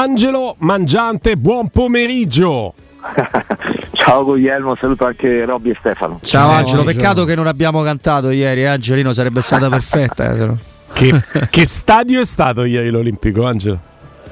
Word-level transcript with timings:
Angelo 0.00 0.54
Mangiante, 0.60 1.36
buon 1.36 1.68
pomeriggio. 1.68 2.72
Ciao 3.92 4.24
Guglielmo, 4.24 4.74
saluto 4.80 5.04
anche 5.04 5.44
Robby 5.44 5.72
e 5.72 5.76
Stefano. 5.78 6.18
Ciao, 6.22 6.40
Ciao 6.40 6.50
Angelo, 6.52 6.80
Angelo, 6.80 6.84
peccato 6.84 7.24
che 7.26 7.34
non 7.34 7.46
abbiamo 7.46 7.82
cantato 7.82 8.30
ieri, 8.30 8.62
eh, 8.62 8.66
Angelino 8.68 9.12
sarebbe 9.12 9.42
stata 9.42 9.68
perfetta. 9.68 10.34
Eh, 10.34 10.56
che, 10.94 11.22
che 11.50 11.66
stadio 11.66 12.18
è 12.22 12.24
stato 12.24 12.64
ieri 12.64 12.88
l'Olimpico, 12.88 13.44
Angelo? 13.44 13.78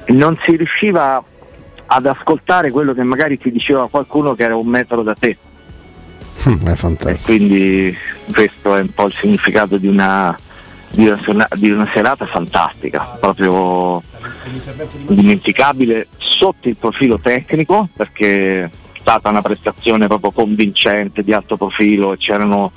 Non 0.07 0.39
si 0.43 0.55
riusciva 0.55 1.23
ad 1.85 2.05
ascoltare 2.07 2.71
quello 2.71 2.95
che 2.95 3.03
magari 3.03 3.37
ti 3.37 3.51
diceva 3.51 3.87
qualcuno 3.89 4.33
che 4.33 4.45
era 4.45 4.55
un 4.55 4.67
metro 4.67 5.03
da 5.03 5.13
te. 5.13 5.37
Mm, 6.49 6.65
è 6.65 6.75
fantastico. 6.75 7.31
E 7.31 7.37
quindi 7.37 7.97
questo 8.33 8.75
è 8.75 8.81
un 8.81 8.89
po' 8.91 9.05
il 9.05 9.13
significato 9.13 9.77
di 9.77 9.85
una, 9.85 10.35
di 10.91 11.07
una, 11.27 11.47
di 11.55 11.69
una 11.71 11.87
serata 11.93 12.25
fantastica, 12.25 13.17
proprio 13.19 14.01
indimenticabile 15.07 16.07
sotto 16.17 16.67
il 16.67 16.75
profilo 16.75 17.19
tecnico 17.19 17.87
perché 17.95 18.63
è 18.63 18.69
stata 18.97 19.29
una 19.29 19.41
prestazione 19.41 20.07
proprio 20.07 20.31
convincente 20.31 21.23
di 21.23 21.33
alto 21.33 21.57
profilo 21.57 22.13
e 22.13 22.17
c'erano 22.17 22.71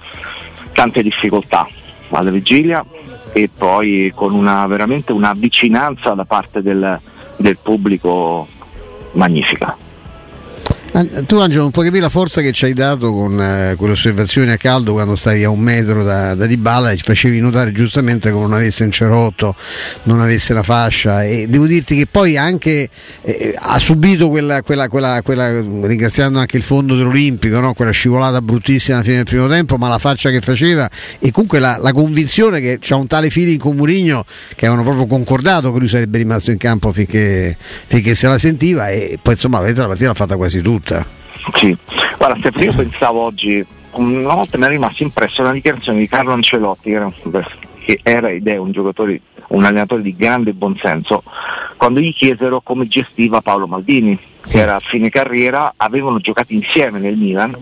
tante 0.72 1.02
difficoltà 1.02 1.66
alla 2.10 2.30
vigilia 2.30 2.84
e 3.32 3.48
poi 3.48 4.12
con 4.14 4.34
una, 4.34 4.66
veramente 4.66 5.12
una 5.12 5.32
vicinanza 5.34 6.12
da 6.12 6.24
parte 6.24 6.62
del, 6.62 7.00
del 7.36 7.58
pubblico 7.58 8.46
magnifica. 9.12 9.74
Tu 10.92 11.38
Angelo, 11.38 11.62
non 11.62 11.70
puoi 11.70 11.86
capire 11.86 12.02
la 12.02 12.10
forza 12.10 12.42
che 12.42 12.52
ci 12.52 12.66
hai 12.66 12.74
dato 12.74 13.14
con 13.14 13.40
eh, 13.40 13.76
quelle 13.78 13.94
osservazioni 13.94 14.50
a 14.50 14.58
caldo 14.58 14.92
quando 14.92 15.16
stavi 15.16 15.42
a 15.42 15.48
un 15.48 15.58
metro 15.58 16.04
da, 16.04 16.34
da 16.34 16.44
Dybala 16.44 16.90
e 16.90 16.96
ci 16.96 17.04
facevi 17.04 17.40
notare 17.40 17.72
giustamente 17.72 18.30
che 18.30 18.36
non 18.36 18.52
avesse 18.52 18.84
un 18.84 18.90
cerotto, 18.90 19.56
non 20.02 20.20
avesse 20.20 20.52
la 20.52 20.62
fascia 20.62 21.24
e 21.24 21.46
devo 21.48 21.64
dirti 21.64 21.96
che 21.96 22.06
poi 22.06 22.36
anche 22.36 22.90
eh, 23.22 23.54
ha 23.58 23.78
subito 23.78 24.28
quella, 24.28 24.60
quella, 24.60 24.88
quella, 24.88 25.22
quella, 25.22 25.60
ringraziando 25.60 26.38
anche 26.38 26.58
il 26.58 26.62
fondo 26.62 26.94
dell'Olimpico, 26.94 27.58
no? 27.58 27.72
quella 27.72 27.90
scivolata 27.90 28.42
bruttissima 28.42 28.96
alla 28.96 29.04
fine 29.04 29.16
del 29.16 29.24
primo 29.24 29.48
tempo, 29.48 29.78
ma 29.78 29.88
la 29.88 29.98
faccia 29.98 30.28
che 30.28 30.40
faceva 30.40 30.90
e 31.18 31.30
comunque 31.30 31.58
la, 31.58 31.78
la 31.80 31.92
convinzione 31.92 32.60
che 32.60 32.78
c'è 32.78 32.94
un 32.94 33.06
tale 33.06 33.30
feeling 33.30 33.58
con 33.58 33.76
Murigno 33.76 34.26
che 34.54 34.66
avevano 34.66 34.86
proprio 34.86 35.06
concordato 35.06 35.72
che 35.72 35.78
lui 35.78 35.88
sarebbe 35.88 36.18
rimasto 36.18 36.50
in 36.50 36.58
campo 36.58 36.92
finché, 36.92 37.56
finché 37.86 38.14
se 38.14 38.28
la 38.28 38.36
sentiva 38.36 38.90
e 38.90 39.18
poi 39.22 39.32
insomma 39.32 39.58
la 39.58 39.72
partita 39.86 40.08
l'ha 40.08 40.14
fatta 40.14 40.36
quasi 40.36 40.60
tutta 40.60 40.80
tutta. 40.82 41.06
Sì, 41.54 41.76
guarda 42.16 42.38
Stefano, 42.38 42.64
io 42.64 42.74
pensavo 42.74 43.20
oggi, 43.20 43.64
una 43.92 44.34
volta 44.34 44.58
mi 44.58 44.64
è 44.64 44.68
rimasto 44.68 45.02
impresso 45.02 45.42
una 45.42 45.52
dichiarazione 45.52 45.98
di 45.98 46.08
Carlo 46.08 46.32
Ancelotti, 46.32 46.96
che 47.84 48.00
era 48.02 48.28
ed 48.28 48.46
è 48.46 48.56
un 48.56 48.70
giocatore, 48.72 49.20
un 49.48 49.64
allenatore 49.64 50.02
di 50.02 50.14
grande 50.14 50.52
buonsenso, 50.52 51.22
quando 51.76 52.00
gli 52.00 52.14
chiesero 52.14 52.60
come 52.60 52.86
gestiva 52.86 53.40
Paolo 53.40 53.66
Maldini, 53.66 54.16
che 54.40 54.58
era 54.58 54.76
a 54.76 54.80
fine 54.80 55.08
carriera, 55.08 55.74
avevano 55.76 56.18
giocato 56.18 56.52
insieme 56.52 56.98
nel 56.98 57.16
Milan 57.16 57.56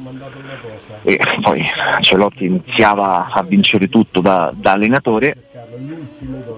e 1.02 1.18
poi 1.40 1.62
Ancelotti 1.94 2.44
iniziava 2.44 3.28
a 3.30 3.42
vincere 3.42 3.88
tutto 3.88 4.20
da, 4.20 4.52
da 4.54 4.72
allenatore 4.72 5.36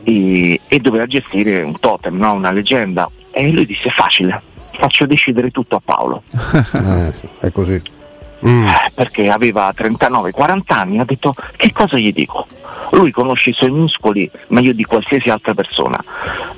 e, 0.03 0.61
e, 0.67 0.79
doveva 0.81 1.07
gestire 1.07 1.63
un 1.63 1.79
totem, 1.79 2.17
no? 2.17 2.33
una 2.33 2.51
leggenda. 2.51 3.09
E 3.31 3.51
lui 3.51 3.65
disse 3.65 3.91
facile, 3.91 4.43
faccio 4.79 5.07
decidere 5.07 5.51
tutto 5.51 5.77
a 5.77 5.83
Paolo. 5.85 6.23
eh, 6.31 7.13
è 7.41 7.51
così. 7.51 8.01
Mm. 8.45 8.67
Perché 8.95 9.31
aveva 9.31 9.73
39-40 9.77 10.61
anni, 10.67 10.99
ha 10.99 11.05
detto 11.05 11.33
che 11.57 11.73
cosa 11.73 11.97
gli 11.97 12.13
dico? 12.13 12.47
Lui 12.91 13.11
conosce 13.13 13.51
i 13.51 13.53
suoi 13.53 13.71
muscoli 13.71 14.29
meglio 14.49 14.73
di 14.73 14.85
qualsiasi 14.85 15.31
altra 15.31 15.55
persona. 15.55 16.03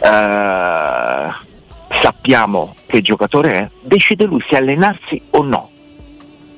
Eh, 0.02 1.32
sappiamo 2.00 2.74
che 2.86 3.02
giocatore 3.02 3.52
è, 3.52 3.68
decide 3.82 4.24
lui 4.24 4.42
se 4.48 4.56
allenarsi 4.56 5.20
o 5.30 5.42
no. 5.42 5.70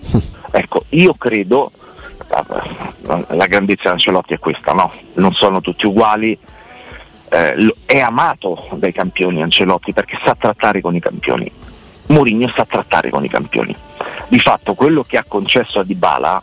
ecco, 0.53 0.85
io 0.91 1.15
credo, 1.15 1.73
la 3.29 3.47
grandezza 3.47 3.89
di 3.89 3.95
Ancelotti 3.95 4.35
è 4.35 4.39
questa, 4.39 4.73
no? 4.73 4.93
Non 5.15 5.33
sono 5.33 5.61
tutti 5.61 5.87
uguali, 5.87 6.39
eh, 7.31 7.75
è 7.85 7.99
amato 7.99 8.69
dai 8.73 8.93
campioni 8.93 9.43
Ancelotti 9.43 9.93
perché 9.93 10.19
sa 10.25 10.35
trattare 10.35 10.81
con 10.81 10.95
i 10.95 11.01
campioni. 11.01 11.51
Mourinho 12.09 12.49
sa 12.55 12.65
trattare 12.65 13.11
con 13.11 13.25
i 13.25 13.29
campioni. 13.29 13.75
Di 14.29 14.39
fatto 14.39 14.75
quello 14.75 15.03
che 15.03 15.17
ha 15.17 15.25
concesso 15.27 15.81
a 15.81 15.85
Dybala 15.85 16.43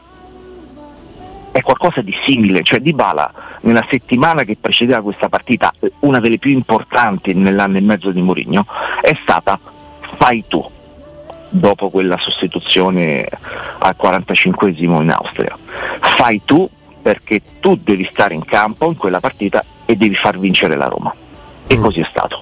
è 1.51 1.61
qualcosa 1.61 2.01
di 2.01 2.15
simile, 2.25 2.63
cioè 2.63 2.79
Dybala 2.79 3.31
nella 3.61 3.85
settimana 3.89 4.43
che 4.43 4.57
precedeva 4.59 5.01
questa 5.01 5.29
partita, 5.29 5.71
una 5.99 6.19
delle 6.19 6.39
più 6.39 6.51
importanti 6.51 7.33
nell'anno 7.33 7.77
e 7.77 7.81
mezzo 7.81 8.11
di 8.11 8.21
Mourinho, 8.21 8.65
è 9.01 9.17
stata 9.21 9.59
fai 10.17 10.43
tu 10.47 10.65
dopo 11.49 11.89
quella 11.89 12.17
sostituzione 12.17 13.27
al 13.79 13.95
45 13.95 14.73
in 14.77 15.11
Austria. 15.11 15.57
Fai 15.99 16.41
tu 16.43 16.67
perché 17.01 17.41
tu 17.59 17.75
devi 17.75 18.07
stare 18.09 18.33
in 18.33 18.43
campo 18.43 18.87
in 18.87 18.95
quella 18.95 19.19
partita 19.19 19.63
e 19.85 19.95
devi 19.95 20.15
far 20.15 20.39
vincere 20.39 20.75
la 20.75 20.87
Roma. 20.87 21.13
E 21.67 21.77
mm. 21.77 21.81
così 21.81 21.99
è 21.99 22.07
stato. 22.09 22.41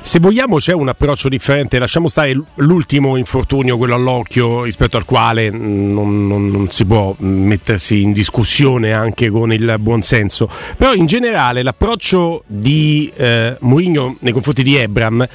Se 0.00 0.20
vogliamo 0.20 0.56
c'è 0.56 0.72
un 0.72 0.88
approccio 0.88 1.28
differente, 1.28 1.78
lasciamo 1.78 2.08
stare 2.08 2.32
l'ultimo 2.56 3.16
infortunio, 3.16 3.76
quello 3.76 3.94
all'occhio, 3.94 4.62
rispetto 4.62 4.96
al 4.96 5.04
quale 5.04 5.50
non, 5.50 6.26
non, 6.26 6.48
non 6.48 6.70
si 6.70 6.86
può 6.86 7.14
mettersi 7.18 8.02
in 8.02 8.12
discussione 8.12 8.92
anche 8.92 9.28
con 9.28 9.52
il 9.52 9.76
buonsenso, 9.78 10.48
però 10.76 10.94
in 10.94 11.06
generale 11.06 11.62
l'approccio 11.62 12.44
di 12.46 13.12
eh, 13.16 13.56
Mourinho 13.60 14.16
nei 14.20 14.32
confronti 14.32 14.62
di 14.62 14.76
Ebram 14.76 15.26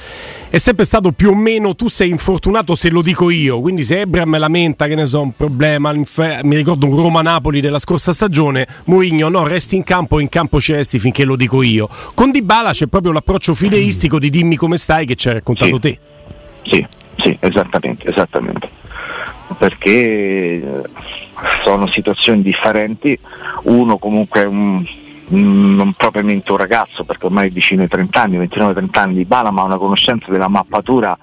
è 0.54 0.58
sempre 0.58 0.84
stato 0.84 1.10
più 1.10 1.30
o 1.30 1.34
meno 1.34 1.74
tu 1.74 1.88
sei 1.88 2.10
infortunato 2.10 2.76
se 2.76 2.88
lo 2.88 3.02
dico 3.02 3.28
io, 3.28 3.60
quindi 3.60 3.82
se 3.82 4.02
Ebram 4.02 4.38
lamenta 4.38 4.86
che 4.86 4.94
ne 4.94 5.04
so 5.04 5.20
un 5.20 5.34
problema, 5.34 5.92
mi 5.92 6.54
ricordo 6.54 6.86
un 6.86 6.94
Roma-Napoli 6.94 7.60
della 7.60 7.80
scorsa 7.80 8.12
stagione, 8.12 8.64
Mourinho 8.84 9.28
no, 9.28 9.48
resti 9.48 9.74
in 9.74 9.82
campo, 9.82 10.20
in 10.20 10.28
campo 10.28 10.60
ci 10.60 10.72
resti 10.72 11.00
finché 11.00 11.24
lo 11.24 11.34
dico 11.34 11.60
io. 11.60 11.88
Con 12.14 12.30
Dybala 12.30 12.70
c'è 12.70 12.86
proprio 12.86 13.10
l'approccio 13.10 13.52
fideistico 13.52 14.20
di 14.20 14.30
dimmi 14.30 14.54
come 14.54 14.76
stai 14.76 15.06
che 15.06 15.16
ci 15.16 15.26
hai 15.26 15.34
raccontato 15.34 15.74
sì. 15.74 15.80
te. 15.80 15.98
Sì, 16.62 16.86
sì, 17.16 17.36
esattamente, 17.40 18.08
esattamente. 18.08 18.68
Perché 19.58 19.90
eh, 19.90 20.82
sono 21.64 21.88
situazioni 21.88 22.42
differenti, 22.42 23.18
uno 23.64 23.98
comunque 23.98 24.42
è 24.42 24.46
un 24.46 24.86
non 25.28 25.92
propriamente 25.96 26.50
un 26.50 26.58
ragazzo 26.58 27.04
perché 27.04 27.26
ormai 27.26 27.48
è 27.48 27.50
vicino 27.50 27.82
ai 27.82 27.88
30 27.88 28.20
anni, 28.20 28.38
29-30 28.38 28.98
anni 28.98 29.14
di 29.14 29.24
Bala, 29.24 29.50
ma 29.50 29.62
ha 29.62 29.64
una 29.64 29.78
conoscenza 29.78 30.30
della 30.30 30.48
mappatura 30.48 31.16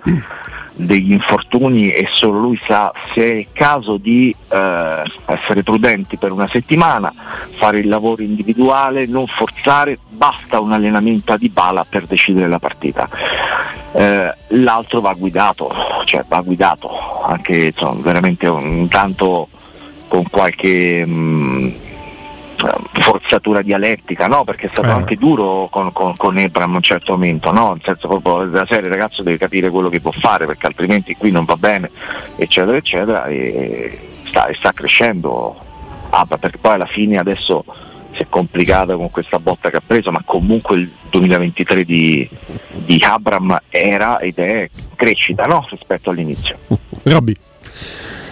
degli 0.73 1.12
infortuni 1.12 1.89
e 1.89 2.07
solo 2.09 2.39
lui 2.39 2.59
sa 2.66 2.91
se 3.13 3.22
è 3.22 3.35
il 3.35 3.47
caso 3.51 3.97
di 3.97 4.35
eh, 4.51 5.03
essere 5.25 5.63
prudenti 5.63 6.17
per 6.17 6.31
una 6.31 6.47
settimana, 6.47 7.13
fare 7.51 7.79
il 7.79 7.88
lavoro 7.88 8.22
individuale, 8.22 9.06
non 9.06 9.28
forzare, 9.28 10.00
basta 10.09 10.59
un 10.59 10.72
allenamento 10.72 11.35
di 11.38 11.50
bala 11.50 11.85
per 11.88 12.06
decidere 12.06 12.47
la 12.47 12.59
partita. 12.59 13.07
Eh, 13.94 14.33
l'altro 14.50 15.01
va 15.01 15.13
guidato, 15.13 15.69
cioè 16.06 16.23
va 16.28 16.41
guidato, 16.41 16.89
anche 17.25 17.66
insomma, 17.66 18.01
veramente 18.01 18.47
un 18.47 18.88
tanto 18.88 19.47
con 20.07 20.23
qualche... 20.29 21.06
Mh, 21.06 21.12
mm, 21.12 21.69
forzatura 22.92 23.62
dialettica, 23.62 24.28
no? 24.28 24.44
perché 24.44 24.68
è 24.68 24.70
stato 24.70 24.90
eh. 24.90 24.94
anche 24.94 25.16
duro 25.16 25.68
con, 25.70 25.92
con, 25.92 26.16
con 26.16 26.38
Ebram 26.38 26.74
a 26.74 26.76
un 26.76 26.82
certo 26.82 27.14
momento, 27.14 27.52
no? 27.52 27.74
nel 27.74 27.82
senso 27.84 28.08
proprio 28.08 28.50
della 28.50 28.66
serie 28.66 28.86
il 28.86 28.94
ragazzo 28.94 29.24
deve 29.24 29.38
capire 29.38 29.70
quello 29.70 29.90
che 29.90 30.00
può 30.00 30.12
fare 30.12 30.46
perché 30.46 30.68
altrimenti 30.68 31.16
qui 31.16 31.32
non 31.32 31.46
va 31.46 31.56
bene, 31.56 31.90
eccetera, 32.36 32.78
eccetera, 32.78 33.26
e 33.26 34.00
sta, 34.26 34.48
e 34.48 34.54
sta 34.54 34.72
crescendo 34.72 35.58
Abba, 36.10 36.38
perché 36.38 36.58
poi 36.58 36.74
alla 36.74 36.86
fine 36.86 37.18
adesso 37.18 37.64
si 38.14 38.22
è 38.22 38.26
complicato 38.30 38.98
con 38.98 39.10
questa 39.10 39.40
botta 39.40 39.70
che 39.70 39.78
ha 39.78 39.82
preso, 39.86 40.12
ma 40.12 40.22
comunque 40.26 40.78
il 40.78 40.92
2023 41.10 41.86
di, 41.86 42.30
di 42.74 43.02
Abram 43.02 43.58
era 43.70 44.20
ed 44.20 44.38
è 44.38 44.70
crescita 44.96 45.46
no? 45.46 45.66
rispetto 45.69 46.10
all'inizio. 46.10 46.57
Robby. 47.04 47.34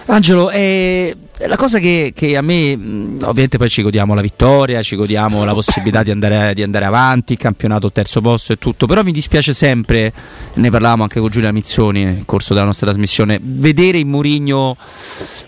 Angelo, 0.06 0.50
eh, 0.50 1.16
la 1.46 1.56
cosa 1.56 1.78
che, 1.78 2.12
che, 2.14 2.36
a 2.36 2.42
me, 2.42 2.72
ovviamente 2.72 3.56
poi 3.56 3.68
ci 3.70 3.82
godiamo 3.82 4.14
la 4.14 4.20
vittoria, 4.20 4.82
ci 4.82 4.96
godiamo 4.96 5.44
la 5.44 5.52
possibilità 5.52 6.02
di 6.02 6.10
andare, 6.10 6.52
di 6.54 6.62
andare, 6.62 6.84
avanti, 6.84 7.36
campionato 7.36 7.90
terzo 7.90 8.20
posto 8.20 8.52
e 8.52 8.56
tutto, 8.58 8.86
però 8.86 9.02
mi 9.02 9.12
dispiace 9.12 9.54
sempre, 9.54 10.12
ne 10.54 10.70
parlavamo 10.70 11.02
anche 11.02 11.18
con 11.18 11.30
Giulia 11.30 11.50
Mizzoni 11.50 12.04
nel 12.04 12.22
corso 12.26 12.52
della 12.52 12.66
nostra 12.66 12.88
trasmissione, 12.88 13.38
vedere 13.42 13.98
in 13.98 14.08
Murigno 14.08 14.76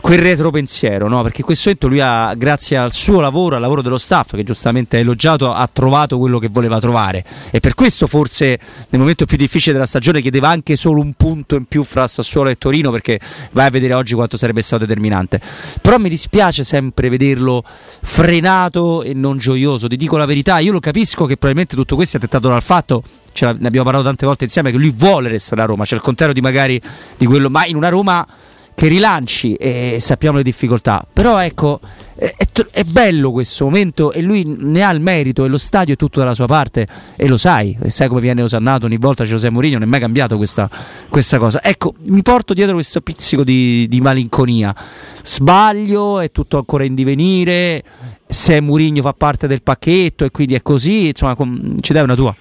quel 0.00 0.18
retropensiero, 0.18 1.08
no? 1.08 1.22
perché 1.22 1.42
questo 1.42 1.64
momento 1.68 1.88
lui 1.88 2.00
ha, 2.00 2.34
grazie 2.34 2.76
al 2.78 2.92
suo 2.92 3.20
lavoro, 3.20 3.56
al 3.56 3.60
lavoro 3.60 3.82
dello 3.82 3.98
staff, 3.98 4.34
che 4.34 4.44
giustamente 4.44 4.96
ha 4.96 5.00
elogiato, 5.00 5.52
ha 5.52 5.68
trovato 5.70 6.18
quello 6.18 6.38
che 6.38 6.48
voleva 6.48 6.80
trovare 6.80 7.24
e 7.50 7.60
per 7.60 7.74
questo 7.74 8.06
forse 8.06 8.58
nel 8.88 9.00
momento 9.00 9.26
più 9.26 9.36
difficile 9.36 9.74
della 9.74 9.86
stagione 9.86 10.22
chiedeva 10.22 10.48
anche 10.48 10.74
solo 10.76 11.00
un 11.00 11.12
punto 11.14 11.54
in 11.54 11.66
più 11.66 11.84
fra 11.84 12.08
Sassuolo 12.08 12.48
e 12.48 12.56
Torino, 12.56 12.90
perché 12.90 13.20
vai 13.52 13.66
a 13.66 13.70
vedere 13.70 13.92
oggi 13.92 14.14
quanto 14.14 14.36
sarebbe 14.38 14.62
stato 14.62 14.86
determinante 14.86 15.40
però 15.82 15.98
mi 15.98 16.08
dispiace 16.08 16.62
sempre 16.64 17.08
vederlo 17.08 17.62
frenato 18.00 19.02
e 19.02 19.12
non 19.12 19.36
gioioso, 19.36 19.88
ti 19.88 19.96
dico 19.96 20.16
la 20.16 20.24
verità, 20.24 20.58
io 20.58 20.72
lo 20.72 20.80
capisco 20.80 21.26
che 21.26 21.36
probabilmente 21.36 21.74
tutto 21.74 21.96
questo 21.96 22.16
è 22.16 22.20
dettato 22.20 22.48
dal 22.48 22.62
fatto, 22.62 23.02
ne 23.40 23.66
abbiamo 23.66 23.82
parlato 23.82 24.04
tante 24.04 24.24
volte 24.24 24.44
insieme, 24.44 24.70
che 24.70 24.78
lui 24.78 24.92
vuole 24.96 25.28
restare 25.28 25.60
a 25.60 25.64
Roma, 25.64 25.84
cioè 25.84 25.98
il 25.98 26.04
contrario 26.04 26.32
di 26.32 26.40
magari 26.40 26.80
di 27.18 27.26
quello, 27.26 27.50
ma 27.50 27.66
in 27.66 27.76
una 27.76 27.88
Roma 27.88 28.26
che 28.74 28.88
rilanci 28.88 29.54
e 29.54 29.98
sappiamo 30.00 30.38
le 30.38 30.42
difficoltà. 30.42 31.06
Però 31.12 31.38
ecco, 31.38 31.80
è, 32.14 32.32
è, 32.70 32.84
bello 32.84 33.30
questo 33.30 33.64
momento 33.64 34.12
e 34.12 34.20
lui 34.22 34.44
ne 34.44 34.82
ha 34.82 34.90
il 34.90 35.00
merito 35.00 35.44
e 35.44 35.48
lo 35.48 35.58
stadio 35.58 35.94
è 35.94 35.96
tutto 35.96 36.20
dalla 36.20 36.34
sua 36.34 36.46
parte 36.46 36.86
e 37.16 37.28
lo 37.28 37.36
sai, 37.36 37.76
e 37.82 37.90
sai 37.90 38.08
come 38.08 38.20
viene 38.20 38.42
osannato 38.42 38.86
ogni 38.86 38.96
volta 38.96 39.24
José 39.24 39.50
Mourinho, 39.50 39.78
non 39.78 39.86
è 39.86 39.90
mai 39.90 40.00
cambiato 40.00 40.36
questa, 40.36 40.68
questa, 41.08 41.38
cosa. 41.38 41.62
Ecco, 41.62 41.94
mi 42.04 42.22
porto 42.22 42.54
dietro 42.54 42.74
questo 42.74 43.00
pizzico 43.00 43.44
di, 43.44 43.86
di, 43.88 44.00
malinconia. 44.00 44.74
Sbaglio, 45.22 46.20
è 46.20 46.30
tutto 46.30 46.58
ancora 46.58 46.84
in 46.84 46.94
divenire, 46.94 47.82
se 48.26 48.60
Mourinho 48.60 49.02
fa 49.02 49.12
parte 49.12 49.46
del 49.46 49.62
pacchetto 49.62 50.24
e 50.24 50.30
quindi 50.30 50.54
è 50.54 50.62
così, 50.62 51.08
insomma, 51.08 51.34
com- 51.34 51.78
ci 51.80 51.92
dai 51.92 52.02
una 52.02 52.14
tua? 52.14 52.34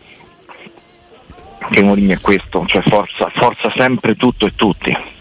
Che 1.69 1.81
Mourinho 1.83 2.13
è 2.13 2.19
questo, 2.19 2.65
cioè 2.67 2.81
forza, 2.81 3.31
forza 3.33 3.71
sempre 3.75 4.15
tutto 4.15 4.45
e 4.45 4.55
tutti 4.55 5.19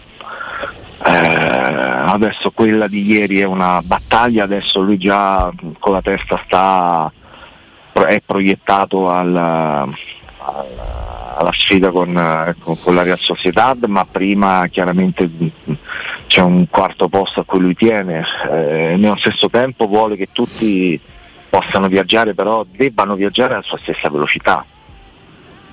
eh, 1.03 1.11
adesso 1.11 2.51
quella 2.51 2.87
di 2.87 3.05
ieri 3.05 3.39
è 3.39 3.45
una 3.45 3.81
battaglia, 3.83 4.43
adesso 4.43 4.81
lui 4.81 4.97
già 4.97 5.51
con 5.79 5.93
la 5.93 6.01
testa 6.01 6.41
sta, 6.45 7.11
è 7.93 8.21
proiettato 8.25 9.09
al, 9.09 9.35
al, 9.35 9.95
alla 11.35 11.51
sfida 11.53 11.91
con, 11.91 12.55
con, 12.81 12.95
la 12.95 13.03
Real 13.03 13.19
Sociedad, 13.19 13.83
ma 13.85 14.05
prima 14.05 14.67
chiaramente 14.67 15.29
c'è 16.27 16.41
un 16.41 16.67
quarto 16.69 17.07
posto 17.07 17.41
a 17.41 17.45
cui 17.45 17.59
lui 17.59 17.75
tiene, 17.75 18.23
eh, 18.49 18.95
nello 18.97 19.17
stesso 19.17 19.49
tempo 19.49 19.87
vuole 19.87 20.15
che 20.15 20.29
tutti 20.31 20.99
possano 21.49 21.87
viaggiare, 21.87 22.33
però 22.33 22.65
debbano 22.69 23.15
viaggiare 23.15 23.53
alla 23.53 23.63
sua 23.63 23.77
stessa 23.77 24.09
velocità. 24.09 24.65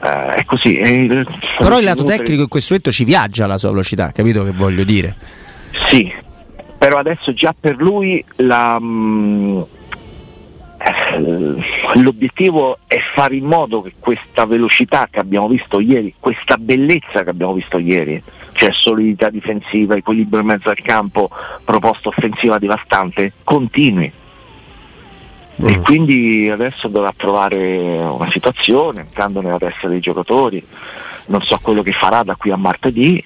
Eh, 0.02 0.34
è 0.34 0.44
così. 0.44 0.76
È, 0.76 1.24
Però 1.58 1.78
il 1.78 1.84
lato 1.84 2.04
tecnico 2.04 2.42
in 2.42 2.48
questo 2.48 2.74
momento 2.74 2.92
ci 2.92 3.04
viaggia 3.04 3.44
alla 3.44 3.58
sua 3.58 3.70
velocità, 3.70 4.12
capito 4.12 4.44
che 4.44 4.52
voglio 4.52 4.84
dire? 4.84 5.16
Sì, 5.88 6.12
però 6.76 6.98
adesso 6.98 7.32
già 7.32 7.54
per 7.58 7.76
lui 7.76 8.24
la, 8.36 8.78
mh, 8.78 9.66
eh, 10.78 11.64
l'obiettivo 11.94 12.78
è 12.86 12.98
fare 13.14 13.36
in 13.36 13.44
modo 13.44 13.82
che 13.82 13.94
questa 13.98 14.46
velocità 14.46 15.08
che 15.10 15.18
abbiamo 15.18 15.48
visto 15.48 15.80
ieri, 15.80 16.14
questa 16.18 16.56
bellezza 16.56 17.24
che 17.24 17.30
abbiamo 17.30 17.54
visto 17.54 17.78
ieri, 17.78 18.22
cioè 18.52 18.70
solidità 18.72 19.30
difensiva, 19.30 19.96
equilibrio 19.96 20.40
in 20.40 20.46
mezzo 20.46 20.70
al 20.70 20.80
campo, 20.80 21.28
proposta 21.64 22.08
offensiva 22.08 22.58
devastante, 22.58 23.32
continui 23.42 24.10
e 25.60 25.78
mm. 25.78 25.82
quindi 25.82 26.48
adesso 26.48 26.88
dovrà 26.88 27.12
trovare 27.16 27.98
una 27.98 28.30
situazione, 28.30 29.00
entrando 29.00 29.40
nella 29.40 29.58
testa 29.58 29.88
dei 29.88 30.00
giocatori, 30.00 30.64
non 31.26 31.42
so 31.42 31.58
quello 31.60 31.82
che 31.82 31.92
farà 31.92 32.22
da 32.22 32.36
qui 32.36 32.50
a 32.50 32.56
martedì, 32.56 33.22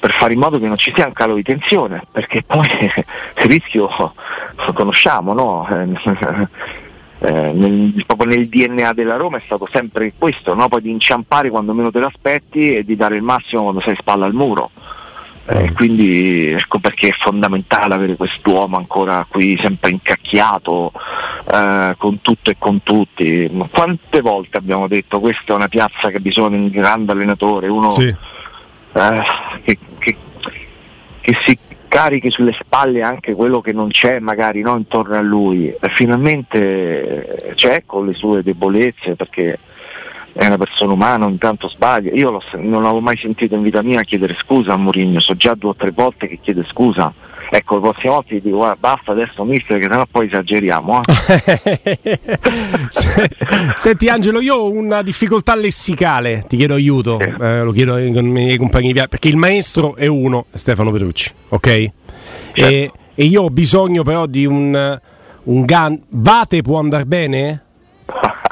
per 0.00 0.12
fare 0.12 0.32
in 0.32 0.38
modo 0.38 0.58
che 0.58 0.66
non 0.66 0.76
ci 0.76 0.92
sia 0.94 1.06
un 1.06 1.12
calo 1.12 1.34
di 1.34 1.42
tensione, 1.42 2.02
perché 2.10 2.42
poi 2.42 2.66
il 2.70 3.50
rischio 3.50 3.88
lo 3.98 4.72
conosciamo, 4.72 5.32
no? 5.34 5.68
Eh, 7.20 7.52
nel, 7.52 8.04
proprio 8.06 8.28
nel 8.28 8.48
DNA 8.48 8.92
della 8.92 9.16
Roma 9.16 9.38
è 9.38 9.42
stato 9.44 9.68
sempre 9.72 10.12
questo, 10.16 10.54
no? 10.54 10.68
poi 10.68 10.82
di 10.82 10.90
inciampare 10.90 11.50
quando 11.50 11.74
meno 11.74 11.90
te 11.90 11.98
l'aspetti 11.98 12.72
e 12.76 12.84
di 12.84 12.94
dare 12.94 13.16
il 13.16 13.22
massimo 13.22 13.62
quando 13.62 13.80
sei 13.80 13.96
spalla 13.96 14.24
al 14.24 14.34
muro. 14.34 14.70
Eh, 15.50 15.72
quindi 15.72 16.50
ecco 16.50 16.78
perché 16.78 17.08
è 17.08 17.14
fondamentale 17.18 17.94
avere 17.94 18.16
quest'uomo 18.16 18.76
ancora 18.76 19.24
qui 19.26 19.58
sempre 19.58 19.88
incacchiato 19.92 20.92
eh, 21.50 21.94
con 21.96 22.20
tutto 22.20 22.50
e 22.50 22.56
con 22.58 22.82
tutti. 22.82 23.50
Quante 23.70 24.20
volte 24.20 24.58
abbiamo 24.58 24.86
detto 24.88 25.20
questa 25.20 25.54
è 25.54 25.56
una 25.56 25.68
piazza 25.68 26.10
che 26.10 26.20
bisogna 26.20 26.58
di 26.58 26.64
un 26.64 26.68
grande 26.68 27.12
allenatore, 27.12 27.68
uno 27.68 27.88
sì. 27.88 28.08
eh, 28.08 29.22
che, 29.64 29.78
che, 29.98 30.16
che, 31.22 31.38
si 31.40 31.58
carichi 31.88 32.30
sulle 32.30 32.52
spalle 32.52 33.00
anche 33.00 33.32
quello 33.32 33.62
che 33.62 33.72
non 33.72 33.88
c'è 33.88 34.18
magari 34.18 34.60
no, 34.60 34.76
intorno 34.76 35.16
a 35.16 35.22
lui. 35.22 35.68
E 35.68 35.88
finalmente 35.94 37.54
c'è 37.54 37.84
con 37.86 38.04
le 38.04 38.12
sue 38.12 38.42
debolezze 38.42 39.16
perché 39.16 39.58
è 40.32 40.46
una 40.46 40.58
persona 40.58 40.92
umana, 40.92 41.26
ogni 41.26 41.38
tanto 41.38 41.68
sbaglia. 41.68 42.12
Io 42.12 42.40
non 42.56 42.82
l'avevo 42.82 43.00
mai 43.00 43.16
sentito 43.16 43.54
in 43.54 43.62
vita 43.62 43.82
mia 43.82 44.02
chiedere 44.02 44.36
scusa 44.38 44.74
a 44.74 44.76
Mourinho, 44.76 45.20
so 45.20 45.34
già 45.34 45.54
due 45.54 45.70
o 45.70 45.74
tre 45.74 45.90
volte 45.90 46.28
che 46.28 46.38
chiede 46.40 46.64
scusa. 46.68 47.12
Ecco, 47.50 47.76
la 47.76 47.80
prossima 47.80 48.12
volta 48.12 48.34
gli 48.34 48.42
dico 48.42 48.58
guarda, 48.58 48.76
basta 48.78 49.12
adesso 49.12 49.42
mister 49.42 49.78
che 49.78 49.88
sennò 49.88 50.06
poi 50.10 50.26
esageriamo. 50.26 51.00
Eh. 51.02 52.18
Senti 53.76 54.08
Angelo, 54.10 54.40
io 54.40 54.56
ho 54.56 54.70
una 54.70 55.00
difficoltà 55.00 55.54
lessicale, 55.54 56.44
ti 56.46 56.58
chiedo 56.58 56.74
aiuto, 56.74 57.18
eh. 57.18 57.62
Lo 57.62 57.72
chiedo 57.72 57.94
ai 57.94 58.10
miei 58.10 58.58
compagni 58.58 58.88
di 58.88 58.92
viaggio, 58.92 59.08
perché 59.08 59.28
il 59.28 59.38
maestro 59.38 59.96
è 59.96 60.06
uno, 60.06 60.46
Stefano 60.52 60.90
Petrucci, 60.90 61.32
ok? 61.48 61.66
Certo. 61.68 61.92
E, 62.52 62.92
e, 63.14 63.24
io 63.24 63.44
ho 63.44 63.50
bisogno 63.50 64.02
però 64.02 64.26
di 64.26 64.44
un, 64.44 65.00
un 65.44 65.64
gan... 65.64 65.98
Vate 66.10 66.60
può 66.60 66.78
andare 66.78 67.06
bene? 67.06 67.62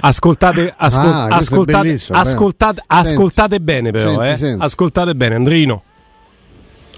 Ascoltate, 0.00 0.74
ascol- 0.76 1.06
ah, 1.06 1.26
ascoltate, 1.26 1.98
ascoltate, 2.10 2.82
ascoltate 2.86 3.60
bene 3.60 3.90
però, 3.90 4.10
senti, 4.10 4.28
eh. 4.28 4.36
senti. 4.36 4.64
ascoltate 4.64 5.14
bene, 5.14 5.34
Andrino. 5.34 5.82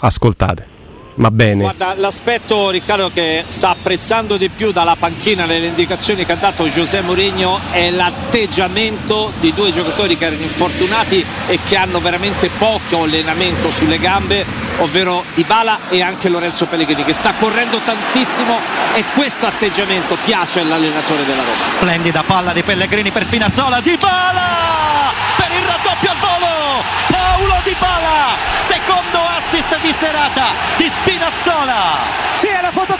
Ascoltate. 0.00 0.78
Ma 1.14 1.30
bene. 1.30 1.62
Guarda, 1.62 1.94
l'aspetto 1.96 2.70
Riccardo 2.70 3.10
che 3.10 3.44
sta 3.48 3.70
apprezzando 3.70 4.36
di 4.36 4.48
più 4.48 4.72
dalla 4.72 4.96
panchina 4.96 5.44
nelle 5.44 5.66
indicazioni 5.66 6.24
che 6.24 6.32
ha 6.32 6.36
dato 6.36 6.66
José 6.66 7.02
Mourinho 7.02 7.60
è 7.70 7.90
l'atteggiamento 7.90 9.32
di 9.38 9.52
due 9.52 9.70
giocatori 9.70 10.16
che 10.16 10.26
erano 10.26 10.42
infortunati 10.42 11.24
e 11.46 11.58
che 11.66 11.76
hanno 11.76 12.00
veramente 12.00 12.48
poco 12.56 13.02
allenamento 13.02 13.70
sulle 13.70 13.98
gambe, 13.98 14.44
ovvero 14.78 15.24
Dybala 15.34 15.88
e 15.88 16.02
anche 16.02 16.28
Lorenzo 16.28 16.66
Pellegrini 16.66 17.04
che 17.04 17.12
sta 17.12 17.34
correndo 17.34 17.80
tantissimo 17.84 18.58
e 18.94 19.04
questo 19.14 19.46
atteggiamento 19.46 20.16
piace 20.24 20.60
all'allenatore 20.60 21.24
della 21.24 21.42
Roma. 21.42 21.66
Splendida 21.66 22.22
palla 22.22 22.52
di 22.52 22.62
Pellegrini 22.62 23.10
per 23.10 23.24
Spinazzola, 23.24 23.80
Dybala 23.80 24.79
il 25.56 25.64
raddoppio 25.66 26.10
al 26.10 26.18
volo! 26.18 26.82
Paulo 27.10 27.60
Dybala, 27.64 28.36
secondo 28.56 29.18
assist 29.38 29.80
di 29.80 29.92
serata 29.92 30.52
di 30.76 30.84
Spinazzola. 30.90 32.20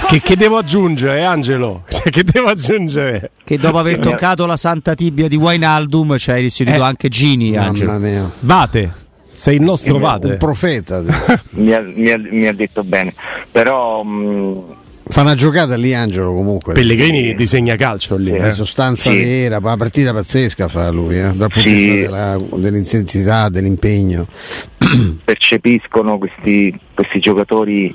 Che, 0.07 0.21
che, 0.21 0.37
devo 0.37 0.59
aggiungere, 0.59 1.25
Angelo? 1.25 1.85
che 1.89 2.23
devo 2.25 2.49
aggiungere? 2.49 3.31
Che 3.43 3.59
dopo 3.59 3.79
aver 3.79 3.99
toccato 3.99 4.45
la 4.45 4.57
santa 4.57 4.95
tibia 4.95 5.29
di 5.29 5.37
Wainaldum 5.37 6.19
ci 6.19 6.31
hai 6.31 6.43
restituito 6.43 6.83
eh, 6.83 6.85
anche 6.85 7.09
Gini, 7.09 7.57
Angelo. 7.57 7.93
Mamma 7.93 8.07
mia. 8.07 8.31
Vate. 8.41 8.93
Sei 9.31 9.57
il 9.57 9.63
nostro 9.63 9.95
il, 9.95 10.01
Vate. 10.01 10.27
Un 10.27 10.37
profeta. 10.37 11.01
mi, 11.51 11.73
ha, 11.73 11.81
mi, 11.81 12.11
ha, 12.11 12.19
mi, 12.19 12.47
ha, 12.47 12.53
detto 12.53 12.83
bene. 12.85 13.15
Però 13.51 14.03
mh, 14.03 14.65
Fa 15.11 15.23
una 15.23 15.35
giocata 15.35 15.77
lì 15.77 15.93
Angelo 15.93 16.33
comunque. 16.33 16.73
Pellegrini 16.73 17.35
disegna 17.35 17.75
calcio 17.75 18.17
lì. 18.17 18.31
Una 18.31 18.49
eh. 18.49 18.53
sostanza 18.53 19.11
sì. 19.11 19.17
vera, 19.17 19.59
una 19.59 19.77
partita 19.77 20.13
pazzesca 20.13 20.69
fa 20.69 20.89
lui, 20.91 21.19
eh, 21.19 21.33
dal 21.35 21.51
punto 21.51 21.69
di 21.69 21.75
vista 21.75 22.39
dell'intensità, 22.55 23.49
dell'impegno. 23.49 24.27
Percepiscono 25.25 26.17
questi, 26.17 26.79
questi 26.95 27.19
giocatori 27.19 27.93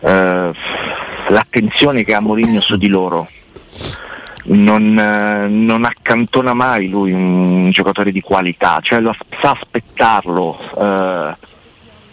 eh, 0.00 0.52
l'attenzione 1.28 2.04
che 2.04 2.14
ha 2.14 2.20
Mourinho 2.20 2.60
su 2.60 2.76
di 2.76 2.88
loro. 2.88 3.28
Non, 4.46 4.96
eh, 4.96 5.48
non, 5.48 5.84
accantona 5.84 6.54
mai 6.54 6.88
lui 6.88 7.12
un 7.12 7.70
giocatore 7.70 8.12
di 8.12 8.20
qualità, 8.20 8.78
cioè 8.82 9.00
lo, 9.00 9.16
sa 9.40 9.52
aspettarlo 9.52 10.58
eh, 10.78 11.34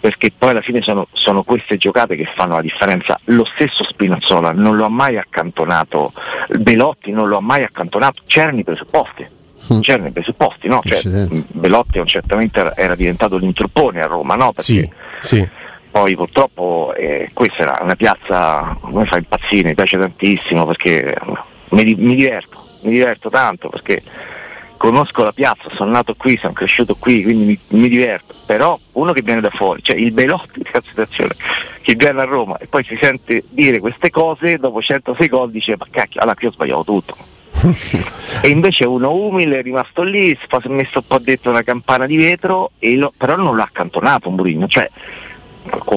perché 0.01 0.31
poi 0.35 0.49
alla 0.49 0.61
fine 0.61 0.81
sono, 0.81 1.07
sono, 1.13 1.43
queste 1.43 1.77
giocate 1.77 2.15
che 2.15 2.25
fanno 2.25 2.55
la 2.55 2.61
differenza. 2.61 3.17
Lo 3.25 3.45
stesso 3.45 3.83
Spinazzola 3.83 4.51
non 4.51 4.75
lo 4.75 4.85
ha 4.85 4.89
mai 4.89 5.17
accantonato, 5.17 6.11
Belotti 6.49 7.11
non 7.11 7.29
lo 7.29 7.37
ha 7.37 7.41
mai 7.41 7.63
accantonato, 7.63 8.23
c'erano 8.25 8.59
i 8.59 8.63
presupposti. 8.63 9.25
Mm. 9.71 9.79
C'erano 9.79 10.07
i 10.07 10.11
presupposti, 10.11 10.67
no? 10.67 10.81
Cioè, 10.83 10.99
Belotti 11.49 12.01
certamente 12.05 12.73
era 12.75 12.95
diventato 12.95 13.37
l'intruppone 13.37 14.01
a 14.01 14.07
Roma, 14.07 14.35
no? 14.35 14.51
Perché 14.51 14.89
sì, 15.19 15.37
sì. 15.37 15.49
Poi 15.91 16.15
purtroppo 16.15 16.93
eh, 16.97 17.29
questa 17.31 17.61
era 17.61 17.79
una 17.81 17.95
piazza, 17.95 18.59
a 18.59 18.89
me 18.91 19.05
fa 19.05 19.17
impazzire, 19.17 19.69
mi 19.69 19.75
piace 19.75 19.99
tantissimo 19.99 20.65
perché 20.65 21.15
mi, 21.69 21.95
mi 21.95 22.15
diverto, 22.15 22.65
mi 22.81 22.91
diverto 22.91 23.29
tanto 23.29 23.69
perché 23.69 24.01
conosco 24.81 25.21
la 25.21 25.31
piazza, 25.31 25.69
sono 25.75 25.91
nato 25.91 26.15
qui, 26.15 26.37
sono 26.37 26.53
cresciuto 26.53 26.95
qui, 26.95 27.21
quindi 27.21 27.45
mi, 27.45 27.79
mi, 27.79 27.87
diverto, 27.87 28.33
però 28.47 28.79
uno 28.93 29.13
che 29.13 29.21
viene 29.21 29.39
da 29.39 29.51
fuori, 29.51 29.79
cioè 29.83 29.95
il 29.95 30.11
Belotti 30.11 30.59
di 30.59 30.67
situazione 30.87 31.35
che 31.83 31.93
viene 31.95 32.19
a 32.19 32.23
Roma 32.23 32.57
e 32.57 32.65
poi 32.65 32.83
si 32.83 32.97
sente 32.99 33.43
dire 33.47 33.77
queste 33.77 34.09
cose, 34.09 34.57
dopo 34.57 34.81
106 34.81 35.27
gol 35.27 35.51
dice 35.51 35.75
ma 35.77 35.85
cacchio, 35.87 36.19
allora 36.21 36.35
qui 36.35 36.47
ho 36.47 36.51
sbagliato 36.51 36.83
tutto. 36.83 37.15
e 38.41 38.49
invece 38.49 38.87
uno 38.87 39.13
umile 39.13 39.59
è 39.59 39.61
rimasto 39.61 40.01
lì, 40.01 40.29
si 40.29 40.47
è 40.49 40.67
messo 40.69 40.97
un 40.97 41.05
po' 41.05 41.19
dentro 41.19 41.51
una 41.51 41.61
campana 41.61 42.07
di 42.07 42.17
vetro, 42.17 42.71
lo, 42.79 43.13
però 43.15 43.35
non 43.35 43.55
l'ha 43.55 43.65
accantonato 43.65 44.29
un 44.29 44.35
burino, 44.35 44.67
cioè 44.67 44.89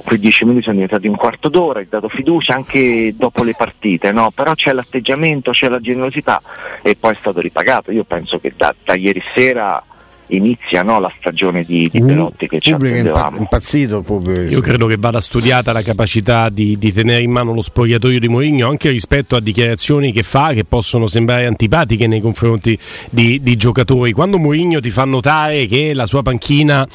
quei 0.05 0.19
dieci 0.19 0.45
minuti 0.45 0.63
sono 0.63 0.75
diventati 0.75 1.07
un 1.07 1.17
quarto 1.17 1.49
d'ora, 1.49 1.79
hai 1.79 1.87
dato 1.89 2.09
fiducia 2.09 2.55
anche 2.55 3.15
dopo 3.17 3.43
le 3.43 3.55
partite, 3.57 4.13
no? 4.13 4.31
però 4.31 4.55
c'è 4.55 4.73
l'atteggiamento, 4.73 5.53
c'è 5.53 5.69
la 5.69 5.81
generosità 5.81 6.43
e 6.83 6.97
poi 6.97 7.13
è 7.13 7.17
stato 7.19 7.41
ripagato. 7.41 7.91
Io 7.91 8.05
penso 8.05 8.39
che 8.39 8.53
da, 8.57 8.75
da 8.85 8.95
ieri 8.95 9.23
sera 9.35 9.83
inizia 10.29 10.83
no, 10.83 11.01
la 11.01 11.13
stagione 11.17 11.65
di, 11.65 11.89
di 11.91 12.01
Belotti 12.01 12.49
che 12.49 12.61
ci 12.61 12.73
attendevamo. 12.73 13.39
impazzito 13.39 14.03
pubblico. 14.03 14.43
Io 14.43 14.61
credo 14.61 14.87
che 14.87 14.97
vada 14.99 15.21
studiata 15.21 15.73
la 15.73 15.83
capacità 15.83 16.49
di, 16.49 16.79
di 16.79 16.93
tenere 16.93 17.23
in 17.23 17.31
mano 17.31 17.53
lo 17.53 17.61
spogliatoio 17.61 18.19
di 18.19 18.29
Mourinho 18.29 18.69
anche 18.69 18.91
rispetto 18.91 19.37
a 19.37 19.41
dichiarazioni 19.41 20.13
che 20.13 20.23
fa 20.23 20.53
che 20.53 20.65
possono 20.65 21.07
sembrare 21.07 21.47
antipatiche 21.47 22.07
nei 22.07 22.21
confronti 22.21 22.79
di, 23.11 23.41
di 23.43 23.57
giocatori. 23.57 24.13
Quando 24.13 24.39
Mourinho 24.39 24.81
ti 24.81 24.91
fa 24.91 25.05
notare 25.05 25.67
che 25.67 25.93
la 25.95 26.07
sua 26.07 26.23
panchina 26.23 26.87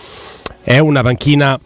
è 0.64 0.80
una 0.80 1.02
panchina 1.02 1.60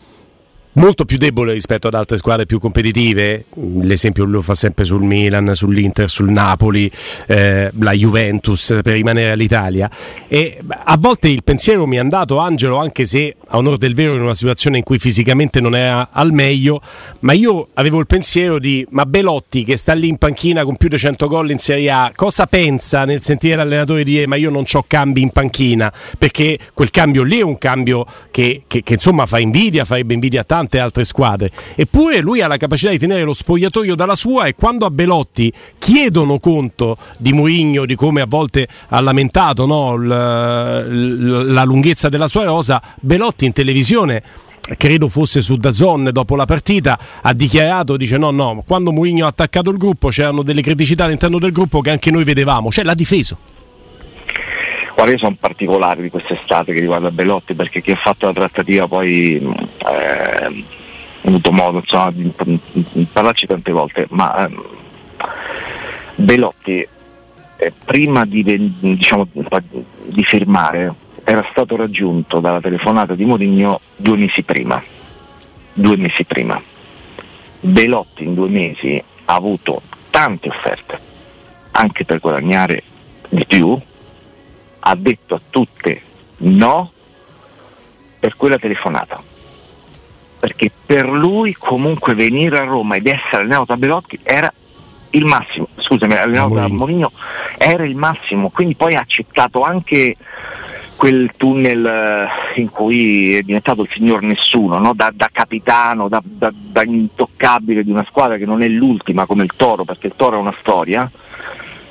molto 0.73 1.05
più 1.05 1.17
debole 1.17 1.53
rispetto 1.53 1.87
ad 1.87 1.93
altre 1.93 2.17
squadre 2.17 2.45
più 2.45 2.59
competitive. 2.59 3.45
L'esempio 3.81 4.25
lo 4.25 4.41
fa 4.41 4.53
sempre 4.53 4.85
sul 4.85 5.03
Milan, 5.03 5.51
sull'Inter, 5.53 6.09
sul 6.09 6.29
Napoli, 6.29 6.89
eh, 7.27 7.71
la 7.79 7.91
Juventus 7.91 8.79
per 8.81 8.93
rimanere 8.93 9.31
all'Italia. 9.31 9.89
E 10.27 10.59
a 10.67 10.97
volte 10.97 11.29
il 11.29 11.43
pensiero 11.43 11.85
mi 11.85 11.97
è 11.97 11.99
andato, 11.99 12.37
Angelo, 12.37 12.77
anche 12.77 13.05
se 13.05 13.35
a 13.47 13.57
onore 13.57 13.77
del 13.77 13.93
vero 13.93 14.15
in 14.15 14.21
una 14.21 14.33
situazione 14.33 14.77
in 14.77 14.83
cui 14.83 14.97
fisicamente 14.97 15.59
non 15.59 15.75
era 15.75 16.09
al 16.11 16.31
meglio, 16.31 16.81
ma 17.19 17.33
io 17.33 17.69
avevo 17.73 17.99
il 17.99 18.07
pensiero 18.07 18.59
di 18.59 18.85
ma 18.89 19.05
Belotti 19.05 19.63
che 19.63 19.77
sta 19.77 19.93
lì 19.93 20.07
in 20.07 20.17
panchina 20.17 20.63
con 20.63 20.75
più 20.75 20.89
di 20.89 20.97
100 20.97 21.27
gol 21.27 21.51
in 21.51 21.59
Serie 21.59 21.91
A, 21.91 22.11
cosa 22.15 22.47
pensa 22.47 23.05
nel 23.05 23.21
sentire 23.21 23.55
l'allenatore 23.55 24.03
dire 24.03 24.27
ma 24.27 24.35
io 24.35 24.49
non 24.49 24.63
ho 24.71 24.83
cambi 24.87 25.21
in 25.21 25.29
panchina? 25.29 25.91
Perché 26.17 26.57
quel 26.73 26.89
cambio 26.89 27.23
lì 27.23 27.39
è 27.39 27.43
un 27.43 27.57
cambio 27.57 28.05
che, 28.31 28.63
che, 28.67 28.81
che 28.81 28.93
insomma 28.93 29.25
fa 29.25 29.39
invidia, 29.39 29.85
farebbe 29.85 30.13
invidia 30.13 30.41
a 30.41 30.45
tante 30.63 30.79
altre 30.79 31.03
squadre. 31.03 31.51
Eppure 31.75 32.19
lui 32.19 32.41
ha 32.41 32.47
la 32.47 32.57
capacità 32.57 32.91
di 32.91 32.97
tenere 32.97 33.23
lo 33.23 33.33
spogliatoio 33.33 33.95
dalla 33.95 34.15
sua 34.15 34.45
e 34.45 34.55
quando 34.55 34.85
a 34.85 34.89
Belotti 34.89 35.51
chiedono 35.77 36.39
conto 36.39 36.97
di 37.17 37.33
Mourinho, 37.33 37.85
di 37.85 37.95
come 37.95 38.21
a 38.21 38.25
volte 38.27 38.67
ha 38.89 39.01
lamentato 39.01 39.65
no, 39.65 39.97
la, 39.97 40.81
la 40.83 41.63
lunghezza 41.63 42.09
della 42.09 42.27
sua 42.27 42.45
rosa, 42.45 42.81
Belotti 42.99 43.45
in 43.45 43.53
televisione 43.53 44.23
credo 44.77 45.09
fosse 45.09 45.41
su 45.41 45.57
Dazon 45.57 46.09
dopo 46.13 46.37
la 46.37 46.45
partita 46.45 46.97
ha 47.21 47.33
dichiarato 47.33 47.97
dice 47.97 48.17
no 48.17 48.31
no 48.31 48.63
quando 48.65 48.93
Mourinho 48.93 49.25
ha 49.25 49.27
attaccato 49.27 49.69
il 49.69 49.77
gruppo 49.77 50.07
c'erano 50.07 50.41
delle 50.41 50.61
criticità 50.61 51.03
all'interno 51.03 51.37
del 51.37 51.51
gruppo 51.51 51.81
che 51.81 51.89
anche 51.89 52.11
noi 52.11 52.23
vedevamo 52.23 52.71
cioè 52.71 52.85
l'ha 52.85 52.93
difeso 52.93 53.37
Guarda, 54.93 55.11
io 55.11 55.17
sono 55.17 55.35
particolare 55.39 56.01
di 56.01 56.09
quest'estate 56.09 56.73
che 56.73 56.79
riguarda 56.79 57.11
Bellotti 57.11 57.55
perché 57.55 57.81
chi 57.81 57.91
ha 57.91 57.95
fatto 57.95 58.27
la 58.27 58.33
trattativa 58.33 58.87
poi 58.87 59.35
eh, 59.35 60.63
ho 61.21 61.27
avuto 61.27 61.51
modo 61.51 61.77
insomma, 61.79 62.11
di, 62.11 62.31
di 62.71 63.07
parlarci 63.11 63.47
tante 63.47 63.71
volte 63.71 64.05
ma 64.09 64.45
eh, 64.45 64.55
Belotti 66.15 66.87
eh, 67.57 67.73
prima 67.83 68.25
di, 68.25 68.43
diciamo, 68.79 69.27
di 70.05 70.23
firmare 70.23 70.93
era 71.23 71.45
stato 71.49 71.75
raggiunto 71.75 72.39
dalla 72.39 72.59
telefonata 72.59 73.15
di 73.15 73.25
Mourinho 73.25 73.79
due 73.95 74.17
mesi 74.17 74.43
prima. 74.43 74.81
Due 75.73 75.97
mesi 75.97 76.23
prima. 76.25 76.61
Belotti 77.61 78.25
in 78.25 78.33
due 78.35 78.49
mesi 78.49 79.01
ha 79.25 79.33
avuto 79.33 79.81
tante 80.09 80.49
offerte, 80.49 80.99
anche 81.71 82.03
per 82.03 82.19
guadagnare 82.19 82.83
di 83.29 83.45
più, 83.45 83.79
ha 84.85 84.95
detto 84.95 85.35
a 85.35 85.41
tutte 85.49 86.01
no 86.37 86.91
per 88.19 88.35
quella 88.35 88.57
telefonata. 88.57 89.21
Perché 90.39 90.71
per 90.85 91.07
lui 91.07 91.53
comunque 91.53 92.15
venire 92.15 92.59
a 92.59 92.65
Roma 92.65 92.95
ed 92.95 93.07
essere 93.07 93.43
allenato 93.43 93.65
da 93.65 93.77
Belotti 93.77 94.19
era 94.23 94.51
il 95.11 95.25
massimo, 95.25 95.67
scusami, 95.75 96.15
allenato 96.15 96.55
da 96.55 96.67
Mourinho 96.67 97.11
era 97.57 97.85
il 97.85 97.95
massimo, 97.95 98.49
quindi 98.49 98.75
poi 98.75 98.95
ha 98.95 98.99
accettato 98.99 99.63
anche 99.63 100.15
quel 100.95 101.31
tunnel 101.37 101.85
eh, 101.85 102.59
in 102.61 102.69
cui 102.69 103.35
è 103.35 103.41
diventato 103.41 103.81
il 103.81 103.89
signor 103.91 104.21
nessuno, 104.21 104.79
no? 104.79 104.93
da, 104.93 105.11
da, 105.13 105.29
capitano, 105.31 106.07
da, 106.07 106.21
da, 106.23 106.51
da, 106.53 106.83
intoccabile 106.83 107.83
di 107.83 107.91
una 107.91 108.05
squadra 108.07 108.37
che 108.37 108.45
non 108.45 108.61
è 108.61 108.67
l'ultima 108.67 109.25
come 109.25 109.43
il 109.43 109.51
Toro, 109.55 109.83
perché 109.83 110.07
il 110.07 110.13
Toro 110.15 110.37
è 110.37 110.39
una 110.39 110.55
storia, 110.59 111.09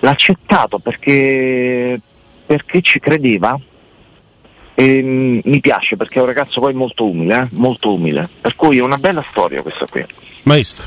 l'ha 0.00 0.10
accettato 0.10 0.78
perché, 0.78 2.00
perché 2.52 2.82
ci 2.82 3.00
credeva 3.00 3.58
e 4.74 5.02
mm, 5.02 5.38
mi 5.44 5.60
piace 5.60 5.96
perché 5.96 6.18
è 6.18 6.20
un 6.20 6.26
ragazzo 6.26 6.60
poi 6.60 6.74
molto 6.74 7.08
umile, 7.08 7.40
eh? 7.40 7.46
molto 7.52 7.94
umile, 7.94 8.28
per 8.42 8.54
cui 8.56 8.76
è 8.76 8.82
una 8.82 8.98
bella 8.98 9.24
storia 9.26 9.62
questa 9.62 9.86
qui. 9.86 10.04
Maestro. 10.42 10.86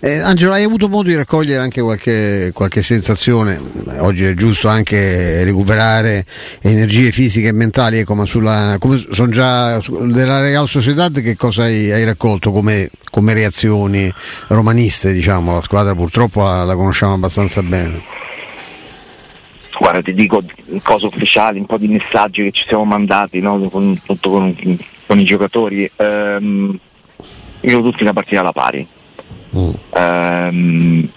Eh, 0.00 0.18
Angelo, 0.18 0.52
hai 0.52 0.62
avuto 0.62 0.88
modo 0.88 1.08
di 1.08 1.16
raccogliere 1.16 1.60
anche 1.60 1.82
qualche, 1.82 2.50
qualche, 2.54 2.80
sensazione? 2.80 3.60
Oggi 3.98 4.24
è 4.24 4.34
giusto 4.34 4.68
anche 4.68 5.44
recuperare 5.44 6.24
energie 6.62 7.10
fisiche 7.10 7.48
e 7.48 7.52
mentali, 7.52 7.98
ecco, 7.98 8.14
ma 8.14 8.24
sulla, 8.24 8.76
come 8.78 8.96
sono 8.96 9.30
già 9.30 9.78
della 10.00 10.40
Real 10.40 10.66
Sociedad 10.66 11.20
che 11.20 11.36
cosa 11.36 11.64
hai, 11.64 11.92
hai 11.92 12.04
raccolto 12.04 12.52
come, 12.52 12.88
come, 13.10 13.34
reazioni 13.34 14.12
romaniste? 14.48 15.12
Diciamo, 15.12 15.52
la 15.52 15.62
squadra 15.62 15.94
purtroppo 15.94 16.42
la, 16.42 16.64
la 16.64 16.74
conosciamo 16.74 17.14
abbastanza 17.14 17.62
bene. 17.62 18.11
Guarda, 19.78 20.02
ti 20.02 20.14
dico 20.14 20.42
cose 20.82 21.06
ufficiali, 21.06 21.58
un 21.58 21.66
po' 21.66 21.78
di 21.78 21.88
messaggi 21.88 22.44
che 22.44 22.52
ci 22.52 22.64
siamo 22.66 22.84
mandati 22.84 23.40
no? 23.40 23.58
con, 23.68 23.98
con, 24.20 24.54
con, 25.06 25.18
i 25.18 25.24
giocatori. 25.24 25.90
Ehm, 25.96 26.78
io 27.60 27.82
tutti 27.82 28.02
una 28.02 28.12
partita 28.12 28.40
alla 28.40 28.52
pari. 28.52 28.86
Mm. 29.56 29.70
Um, 29.94 31.08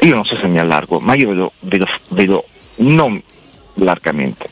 io 0.00 0.14
non 0.14 0.24
so 0.24 0.36
se 0.36 0.46
mi 0.46 0.58
allargo, 0.58 0.98
ma 0.98 1.14
io 1.14 1.28
vedo, 1.28 1.52
vedo, 1.60 1.86
vedo 2.08 2.44
non 2.76 3.20
largamente, 3.74 4.48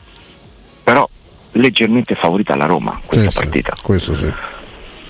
però 0.83 1.07
leggermente 1.51 2.15
favorita 2.15 2.55
la 2.55 2.65
Roma 2.65 2.99
questa 3.05 3.29
sì, 3.29 3.37
partita. 3.37 3.73
Sì, 3.75 3.81
questo 3.83 4.15
sì. 4.15 4.31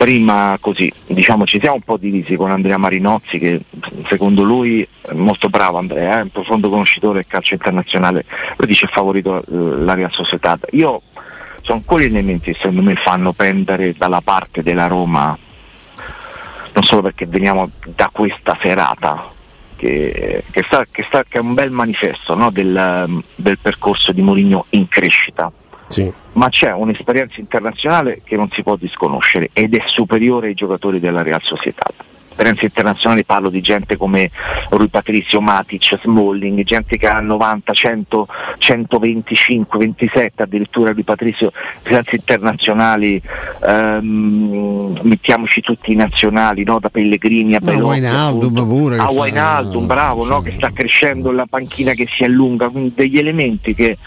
Prima 0.03 0.57
così, 0.59 0.91
diciamo 1.07 1.45
ci 1.45 1.61
siamo 1.61 1.75
un 1.75 1.81
po' 1.81 1.95
divisi 1.95 2.35
con 2.35 2.51
Andrea 2.51 2.75
Marinozzi 2.75 3.39
che 3.39 3.61
secondo 4.09 4.43
lui 4.43 4.85
è 5.01 5.13
molto 5.13 5.47
bravo 5.47 5.77
Andrea, 5.77 6.19
è 6.19 6.23
un 6.23 6.29
profondo 6.29 6.69
conoscitore 6.69 7.13
del 7.19 7.25
calcio 7.25 7.53
internazionale, 7.53 8.25
lui 8.57 8.67
dice 8.67 8.87
favorito 8.87 9.39
eh, 9.39 9.43
la 9.49 9.93
Real 9.93 10.11
Sociedad. 10.11 10.59
Io 10.71 11.03
sono 11.61 11.81
quegli 11.85 12.07
elementi 12.07 12.51
che 12.51 12.57
secondo 12.57 12.81
me 12.81 12.95
fanno 12.95 13.31
pendere 13.31 13.93
dalla 13.93 14.19
parte 14.19 14.61
della 14.61 14.87
Roma, 14.87 15.37
non 16.73 16.83
solo 16.83 17.03
perché 17.03 17.25
veniamo 17.25 17.69
da 17.95 18.09
questa 18.11 18.57
serata, 18.61 19.31
che, 19.77 20.43
che, 20.51 20.63
sta, 20.65 20.85
che, 20.91 21.03
sta, 21.03 21.23
che 21.23 21.37
è 21.37 21.41
un 21.41 21.53
bel 21.53 21.71
manifesto 21.71 22.35
no? 22.35 22.51
del, 22.51 23.23
del, 23.35 23.57
percorso 23.57 24.11
di 24.11 24.21
Mourinho 24.21 24.65
in 24.71 24.85
crescita. 24.89 25.49
Sì. 25.93 26.11
Ma 26.33 26.49
c'è 26.49 26.73
un'esperienza 26.73 27.39
internazionale 27.39 28.21
che 28.23 28.35
non 28.35 28.49
si 28.51 28.63
può 28.63 28.75
disconoscere 28.75 29.49
ed 29.53 29.75
è 29.75 29.83
superiore 29.85 30.47
ai 30.47 30.55
giocatori 30.55 30.99
della 30.99 31.21
Real 31.21 31.41
Società 31.41 31.85
esperienze 32.33 32.65
internazionali 32.65 33.23
parlo 33.23 33.49
di 33.49 33.61
gente 33.61 33.95
come 33.95 34.29
Rui 34.69 34.87
Patrizio, 34.87 35.39
Matic, 35.39 35.99
Smalling, 36.01 36.63
gente 36.63 36.97
che 36.97 37.07
ha 37.07 37.21
90, 37.21 37.71
100, 37.71 38.27
125, 38.57 39.79
27 39.79 40.41
addirittura 40.41 40.93
di 40.93 41.03
Patrizio, 41.03 41.51
esperienze 41.75 42.15
internazionali, 42.15 43.21
ehm, 43.65 44.99
mettiamoci 45.03 45.61
tutti 45.61 45.91
i 45.91 45.95
nazionali, 45.95 46.63
no? 46.63 46.79
da 46.79 46.89
Pellegrini 46.89 47.55
a 47.55 47.59
Belotti, 47.59 47.99
no, 48.97 49.03
a 49.03 49.11
Wainaldum, 49.11 49.85
bravo, 49.85 50.25
no? 50.25 50.41
che 50.41 50.53
sta 50.57 50.71
crescendo 50.71 51.31
la 51.31 51.45
panchina 51.47 51.93
che 51.93 52.07
si 52.15 52.23
allunga, 52.23 52.69
quindi 52.69 52.93
degli 52.95 53.19
elementi 53.19 53.75
che 53.75 53.97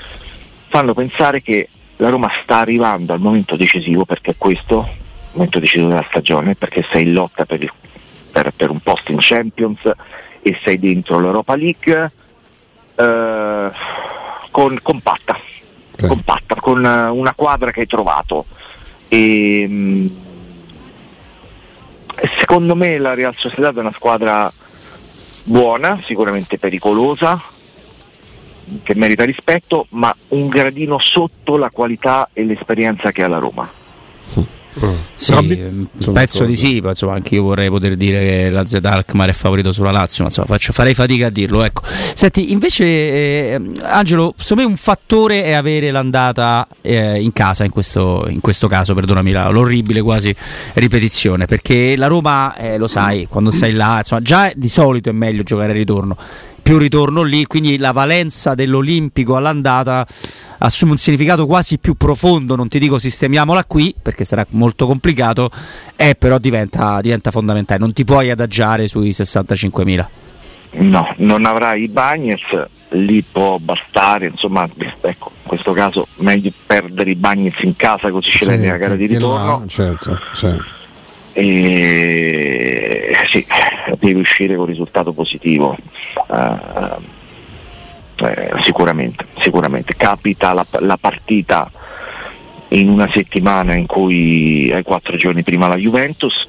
fanno 0.69 0.95
pensare 0.95 1.41
che 1.43 1.69
la 1.97 2.09
Roma 2.11 2.31
sta 2.43 2.59
arrivando 2.59 3.13
al 3.13 3.21
momento 3.21 3.57
decisivo 3.57 4.05
perché 4.05 4.33
è 4.33 4.35
questo 4.37 4.87
il 4.89 5.31
momento 5.33 5.59
decisivo 5.59 5.89
della 5.89 6.07
stagione 6.09 6.55
perché 6.55 6.85
sei 6.91 7.03
in 7.03 7.13
lotta 7.13 7.45
per 7.45 7.63
il 7.63 7.73
per, 8.37 8.53
per 8.55 8.69
un 8.71 8.81
posto 8.81 9.13
in 9.13 9.19
Champions 9.21 9.81
e 10.43 10.59
sei 10.63 10.79
dentro 10.79 11.19
l'Europa 11.19 11.57
League 11.57 12.13
eh, 12.95 13.71
con, 14.51 14.79
compatta, 14.83 15.41
okay. 15.93 16.09
compatta, 16.09 16.55
con 16.57 16.85
eh, 16.85 17.09
una 17.09 17.33
quadra 17.35 17.71
che 17.71 17.81
hai 17.81 17.87
trovato. 17.87 18.45
E, 19.09 19.65
mm, 19.67 20.07
secondo 22.39 22.75
me 22.75 22.99
la 22.99 23.15
Real 23.15 23.35
Sociedad 23.35 23.75
è 23.75 23.81
una 23.81 23.93
squadra 23.93 24.53
buona, 25.45 25.99
sicuramente 26.03 26.59
pericolosa, 26.59 27.41
che 28.83 28.95
merita 28.95 29.25
rispetto, 29.25 29.87
ma 29.91 30.15
un 30.29 30.49
gradino 30.49 30.99
sotto 30.99 31.57
la 31.57 31.71
qualità 31.71 32.31
e 32.33 32.45
l'esperienza 32.45 33.13
che 33.13 33.23
ha 33.23 33.29
la 33.29 33.39
Roma. 33.39 33.71
Sì, 35.15 35.77
penso 36.13 36.45
di 36.45 36.55
sì, 36.55 36.77
insomma, 36.77 37.15
anche 37.15 37.35
io 37.35 37.43
vorrei 37.43 37.71
poter 37.71 37.97
dire 37.97 38.21
che 38.21 38.51
la 38.51 38.67
Z 38.67 38.79
Alkmaar 38.83 39.31
è 39.31 39.33
favorito 39.33 39.73
sulla 39.73 39.91
Lazio, 39.91 40.23
ma 40.23 40.29
insomma, 40.29 40.47
faccio, 40.47 40.73
farei 40.73 40.93
fatica 40.93 41.27
a 41.27 41.31
dirlo. 41.31 41.65
Ecco. 41.65 41.83
Senti, 41.87 42.53
invece, 42.53 42.85
eh, 42.85 43.61
Angelo, 43.83 44.35
secondo 44.37 44.65
me 44.65 44.69
un 44.69 44.77
fattore 44.77 45.45
è 45.45 45.53
avere 45.53 45.91
l'andata 45.91 46.69
eh, 46.83 47.21
in 47.21 47.33
casa 47.33 47.65
in 47.65 47.71
questo, 47.71 48.27
in 48.29 48.41
questo, 48.41 48.69
caso, 48.69 48.95
perdonami 48.95 49.33
la, 49.33 49.49
l'orribile 49.49 50.03
quasi 50.03 50.35
ripetizione, 50.75 51.47
perché 51.47 51.97
la 51.97 52.07
Roma, 52.07 52.55
eh, 52.57 52.77
lo 52.77 52.87
sai, 52.87 53.27
quando 53.27 53.51
sei 53.51 53.73
là, 53.73 53.99
insomma, 53.99 54.21
già 54.21 54.53
di 54.55 54.69
solito 54.69 55.09
è 55.09 55.13
meglio 55.13 55.43
giocare 55.43 55.73
al 55.73 55.79
ritorno 55.79 56.17
più 56.67 56.79
ritorno 56.79 57.23
lì, 57.23 57.45
quindi 57.45 57.79
la 57.79 57.93
valenza 57.93 58.57
dell'Olimpico 58.57 59.37
all'andata 59.37 60.05
assume 60.59 60.91
un 60.91 60.97
significato 60.97 61.47
quasi 61.47 61.79
più 61.79 61.95
profondo, 61.95 62.57
non 62.57 62.67
ti 62.67 62.81
dico 62.81 62.99
sistemiamola 62.99 63.65
qui 63.67 63.95
perché 64.03 64.25
sarà 64.25 64.45
molto 64.51 64.85
complicato, 64.85 65.49
eh, 65.95 66.17
però 66.17 66.39
diventa, 66.39 67.01
diventa 67.01 67.31
fondamentale, 67.31 67.79
non 67.79 67.93
ti 67.93 68.05
puoi 68.05 68.31
adagiare 68.31 68.89
sui 68.89 69.11
65.000. 69.11 70.07
No, 70.79 71.15
non 71.19 71.45
avrai 71.45 71.85
i 71.85 71.89
Bagnets, 71.89 72.67
lì 72.89 73.23
può 73.23 73.59
bastare, 73.59 74.27
insomma, 74.27 74.69
ecco, 74.77 75.31
in 75.43 75.47
questo 75.47 75.71
caso 75.71 76.09
meglio 76.17 76.51
perdere 76.67 77.11
i 77.11 77.15
Bagnets 77.15 77.63
in 77.63 77.77
casa 77.77 78.11
così 78.11 78.33
sì, 78.33 78.39
ce 78.39 78.67
la 78.67 78.77
gara 78.77 78.97
di 78.97 79.07
ritorno. 79.07 79.61
Là, 79.61 79.67
certo, 79.69 80.19
certo 80.35 80.76
e 81.39 83.15
sì, 83.29 83.45
devi 83.99 84.21
uscire 84.21 84.57
con 84.57 84.65
risultato 84.65 85.13
positivo. 85.13 85.77
Uh, 86.29 88.25
eh, 88.25 88.53
sicuramente, 88.61 89.27
sicuramente. 89.41 89.95
Capita 89.97 90.55
la, 90.55 90.67
la, 90.81 90.97
partita 90.97 91.71
in 92.69 92.89
una 92.89 93.09
settimana 93.13 93.75
in 93.75 93.85
cui 93.85 94.73
hai 94.73 94.83
quattro 94.83 95.17
giorni 95.19 95.43
prima 95.43 95.69
la 95.69 95.77
Juventus. 95.77 96.47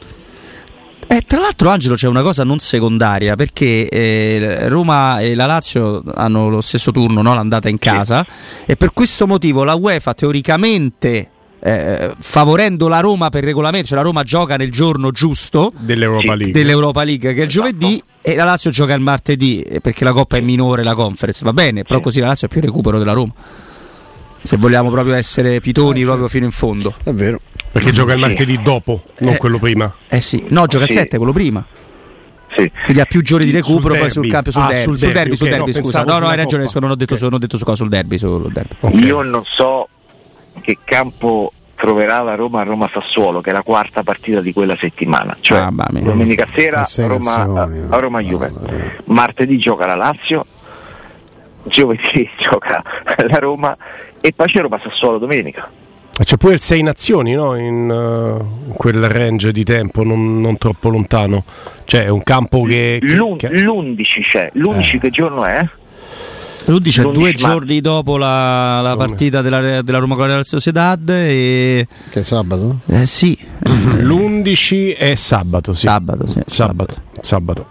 Eh, 1.10 1.22
tra 1.27 1.39
l'altro 1.39 1.70
Angelo 1.70 1.96
c'è 1.96 2.08
una 2.08 2.22
cosa 2.22 2.44
non 2.44 2.60
secondaria 2.60 3.36
perché 3.36 3.88
eh, 3.89 4.67
Roma 4.70 5.20
e 5.20 5.36
la 5.36 5.46
Lazio 5.46 6.01
hanno 6.15 6.48
lo 6.48 6.62
stesso 6.62 6.91
turno, 6.91 7.22
no? 7.22 7.34
l'andata 7.34 7.67
in 7.70 7.77
casa 7.77 8.25
sì. 8.27 8.72
e 8.72 8.75
per 8.77 8.94
questo 8.94 9.27
motivo 9.27 9.63
la 9.63 9.75
UEFA 9.75 10.13
teoricamente 10.13 11.32
eh, 11.60 12.14
favorendo 12.20 12.88
la 12.88 13.00
Roma 13.00 13.30
per 13.30 13.44
regolamento, 13.44 13.88
cioè 13.88 13.98
la 13.98 14.04
Roma 14.04 14.24
gioca 14.24 14.56
nel 14.58 14.72
giorno 14.72 15.12
giusto 15.12 15.74
dell'Europa 15.78 16.36
League, 16.36 16.52
dell'Europa 16.52 17.04
League 17.04 17.34
che 17.34 17.42
è 17.42 17.46
esatto. 17.46 17.68
giovedì 17.68 18.02
e 18.22 18.36
la 18.36 18.44
Lazio 18.44 18.72
gioca 18.72 18.94
il 18.94 19.02
martedì 19.02 19.62
eh, 19.62 19.80
perché 19.80 20.04
la 20.04 20.12
Coppa 20.12 20.38
è 20.38 20.42
minore, 20.42 20.84
la 20.84 20.94
conference 20.94 21.44
va 21.44 21.54
bene, 21.54 21.84
però 21.84 22.00
così 22.00 22.20
la 22.20 22.28
Lazio 22.28 22.48
ha 22.48 22.50
più 22.50 22.62
recupero 22.62 22.98
della 22.98 23.14
Roma. 23.14 23.34
Se 24.42 24.56
vogliamo 24.58 24.90
proprio 24.90 25.14
essere 25.16 25.60
pitoni 25.60 26.04
proprio 26.04 26.28
fino 26.28 26.46
in 26.46 26.52
fondo. 26.52 26.94
È 27.04 27.12
vero. 27.12 27.40
Perché 27.72 27.92
gioca 27.92 28.14
il 28.14 28.20
martedì 28.20 28.62
dopo, 28.62 29.04
non 29.20 29.34
eh, 29.34 29.38
quello 29.38 29.60
prima. 29.60 29.94
Eh 30.08 30.22
sì, 30.22 30.44
no, 30.50 30.66
gioca 30.68 30.86
il 30.86 30.92
7, 30.92 31.18
quello 31.18 31.34
prima. 31.34 31.66
Sì. 32.56 32.72
Quindi 32.86 33.02
ha 33.02 33.06
più 33.06 33.22
giorni 33.22 33.46
di 33.46 33.52
recupero 33.52 33.94
sul 33.94 34.00
poi 34.00 34.10
sul 34.12 34.28
campo 34.30 34.52
sul, 34.52 34.62
ah, 34.62 34.68
derby. 34.68 34.82
sul 34.82 34.98
derby, 34.98 35.12
sul 35.12 35.14
derby, 35.14 35.32
okay, 35.32 35.38
sul 35.38 35.50
derby 35.50 35.72
no, 35.72 35.84
scusa. 35.84 36.04
No, 36.04 36.20
no, 36.20 36.28
hai 36.28 36.38
ragione, 36.38 36.66
non 36.80 36.90
ho 36.90 36.96
detto, 36.96 37.14
okay. 37.14 37.26
non 37.26 37.34
ho 37.34 37.38
detto 37.38 37.58
su 37.58 37.64
cosa 37.66 37.78
sul 37.78 37.90
derby, 37.90 38.18
sul 38.18 38.52
derby. 38.52 38.76
Okay. 38.80 39.06
Io 39.06 39.22
non 39.22 39.44
so 39.46 39.90
che 40.62 40.78
campo 40.84 41.52
troverà 41.78 42.22
la 42.22 42.36
Roma 42.36 42.62
a 42.62 42.64
Roma 42.64 42.90
Sassuolo, 42.92 43.40
che 43.40 43.52
è 43.52 43.54
la 43.54 43.62
quarta 43.62 44.04
partita 44.04 44.42
di 44.42 44.52
quella 44.52 44.76
settimana. 44.76 45.38
Cioè 45.40 45.60
ah, 45.60 45.72
domenica 45.92 46.48
sera 46.54 46.86
Roma, 47.06 47.64
a 47.90 48.00
Roma 48.00 48.22
Juve. 48.22 48.52
Martedì 49.06 49.58
gioca 49.58 49.86
la 49.86 49.96
Lazio, 49.96 50.46
giovedì 51.64 52.30
gioca 52.40 52.84
la 53.28 53.38
Roma 53.38 53.78
e 54.20 54.34
poi 54.36 54.48
c'è 54.48 54.62
Roma 54.62 54.80
Sassuolo 54.82 55.20
domenica. 55.20 55.70
C'è 56.20 56.36
pure 56.36 56.54
il 56.56 56.62
Sei 56.62 56.82
Nazioni 56.82 57.34
no? 57.34 57.56
in, 57.56 57.88
uh, 57.88 58.70
in, 58.70 58.74
quel 58.76 59.08
range 59.08 59.52
di 59.52 59.64
tempo 59.64 60.04
non, 60.04 60.42
non, 60.42 60.58
troppo 60.58 60.90
lontano. 60.90 61.44
Cioè 61.86 62.06
è 62.06 62.10
un 62.10 62.24
campo 62.24 62.64
che. 62.64 63.00
che, 63.00 63.36
che... 63.38 63.50
L'11 63.50 64.22
c'è. 64.22 64.50
L'11 64.54 64.96
eh. 64.96 65.00
che 65.00 65.10
giorno 65.12 65.46
è? 65.46 65.70
Rudic 66.68 67.00
è 67.00 67.12
due 67.12 67.34
giorni 67.34 67.80
dopo 67.80 68.18
la, 68.18 68.82
la 68.82 68.98
partita 68.98 69.42
della, 69.42 69.82
della, 69.82 70.00
Roma 70.00 70.16
con 70.16 70.28
la 70.28 70.44
Sociedad 70.44 71.10
e... 71.10 71.88
che 72.10 72.20
è 72.20 72.24
sabato? 72.24 72.80
Eh 72.88 73.06
sì 73.06 73.38
l'11 73.64 74.98
è 74.98 75.16
sabato 75.16 75.74
sì. 75.74 75.88
sabato 75.88 76.28
sì. 76.28 76.42
sabato, 76.46 76.96
sabato. 77.22 77.68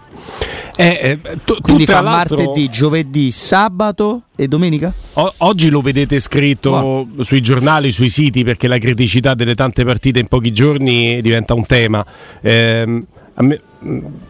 Eh, 0.75 0.99
eh, 1.01 1.37
tu, 1.43 1.57
Quindi 1.61 1.85
fa 1.85 2.01
martedì, 2.01 2.69
giovedì, 2.69 3.31
sabato 3.31 4.23
e 4.35 4.47
domenica? 4.47 4.91
O- 5.13 5.33
oggi 5.37 5.69
lo 5.69 5.81
vedete 5.81 6.19
scritto 6.19 6.71
wow. 6.71 7.21
sui 7.21 7.41
giornali, 7.41 7.91
sui 7.91 8.09
siti 8.09 8.43
perché 8.43 8.67
la 8.67 8.79
criticità 8.79 9.35
delle 9.35 9.53
tante 9.53 9.85
partite 9.85 10.19
in 10.19 10.27
pochi 10.27 10.51
giorni 10.51 11.21
diventa 11.21 11.53
un 11.53 11.65
tema. 11.65 12.03
Eh, 12.41 13.03
me, 13.35 13.61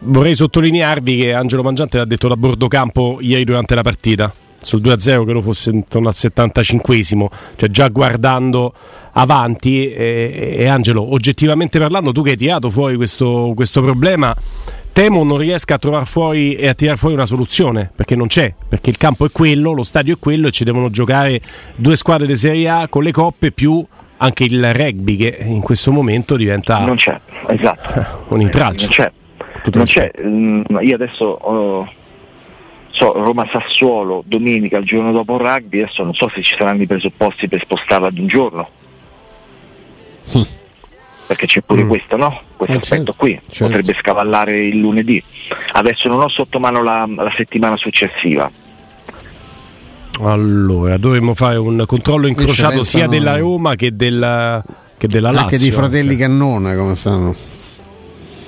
vorrei 0.00 0.34
sottolinearvi 0.34 1.16
che 1.16 1.34
Angelo 1.34 1.62
Mangiante 1.62 1.96
l'ha 1.96 2.04
detto 2.04 2.28
da 2.28 2.36
bordo 2.36 2.68
campo 2.68 3.18
ieri 3.20 3.44
durante 3.44 3.74
la 3.74 3.82
partita 3.82 4.32
sul 4.60 4.80
2-0 4.80 5.24
che 5.24 5.32
lo 5.32 5.40
fosse 5.40 5.70
intorno 5.70 6.08
al 6.08 6.14
75esimo, 6.16 7.26
cioè 7.56 7.68
già 7.68 7.88
guardando 7.88 8.72
avanti 9.12 9.92
e, 9.92 10.56
e, 10.58 10.66
Angelo, 10.66 11.12
oggettivamente 11.12 11.78
parlando, 11.78 12.12
tu 12.12 12.22
che 12.22 12.30
hai 12.30 12.36
tirato 12.36 12.70
fuori 12.70 12.96
questo, 12.96 13.52
questo 13.54 13.82
problema, 13.82 14.34
temo 14.92 15.24
non 15.24 15.38
riesca 15.38 15.74
a 15.74 15.78
trovare 15.78 16.04
fuori 16.04 16.54
e 16.54 16.68
a 16.68 16.74
tirare 16.74 16.96
fuori 16.96 17.14
una 17.14 17.26
soluzione, 17.26 17.90
perché 17.94 18.16
non 18.16 18.26
c'è, 18.26 18.52
perché 18.68 18.90
il 18.90 18.96
campo 18.96 19.24
è 19.24 19.30
quello, 19.30 19.72
lo 19.72 19.82
stadio 19.82 20.14
è 20.14 20.18
quello 20.18 20.48
e 20.48 20.50
ci 20.50 20.64
devono 20.64 20.90
giocare 20.90 21.40
due 21.74 21.96
squadre 21.96 22.26
di 22.26 22.36
Serie 22.36 22.68
A 22.68 22.88
con 22.88 23.02
le 23.02 23.12
coppe 23.12 23.52
più 23.52 23.84
anche 24.20 24.44
il 24.44 24.74
rugby 24.74 25.16
che 25.16 25.36
in 25.40 25.60
questo 25.60 25.92
momento 25.92 26.36
diventa 26.36 26.80
non 26.80 26.96
c'è, 26.96 27.18
esatto. 27.46 28.24
un 28.34 28.40
intralcio. 28.40 28.86
Non 28.86 28.94
c'è. 28.94 29.12
Non 29.72 29.84
c'è. 29.84 30.10
Mm, 30.22 30.60
io 30.80 30.94
adesso 30.94 31.24
ho 31.24 31.88
so, 32.98 33.12
Roma-Sassuolo 33.12 34.24
domenica, 34.26 34.78
il 34.78 34.84
giorno 34.84 35.12
dopo 35.12 35.36
il 35.36 35.40
rugby, 35.40 35.82
adesso 35.82 36.02
non 36.02 36.14
so 36.14 36.28
se 36.34 36.42
ci 36.42 36.54
saranno 36.58 36.82
i 36.82 36.86
presupposti 36.86 37.48
per 37.48 37.62
spostarla 37.62 38.08
ad 38.08 38.18
un 38.18 38.26
giorno. 38.26 38.68
Sì. 40.22 40.46
Perché 41.26 41.46
c'è 41.46 41.60
pure 41.60 41.84
mm. 41.84 41.88
questo, 41.88 42.16
no? 42.16 42.40
Questo 42.56 42.74
eh, 42.74 42.78
aspetto 42.78 43.04
certo. 43.04 43.14
qui, 43.16 43.40
certo. 43.48 43.64
potrebbe 43.66 43.98
scavallare 43.98 44.58
il 44.58 44.78
lunedì. 44.78 45.22
Adesso 45.72 46.08
non 46.08 46.20
ho 46.22 46.28
sotto 46.28 46.58
mano 46.58 46.82
la, 46.82 47.08
la 47.08 47.32
settimana 47.36 47.76
successiva. 47.76 48.50
Allora, 50.20 50.96
dovremmo 50.96 51.34
fare 51.34 51.58
un 51.58 51.84
controllo 51.86 52.26
incrociato 52.26 52.82
sia 52.82 53.06
della 53.06 53.36
Roma 53.36 53.76
che 53.76 53.94
della, 53.94 54.62
che 54.96 55.06
della 55.06 55.30
Lazio. 55.30 55.44
Anche 55.44 55.58
di 55.58 55.70
fratelli 55.70 56.16
Cannone, 56.16 56.74
come 56.74 56.96
stanno? 56.96 57.34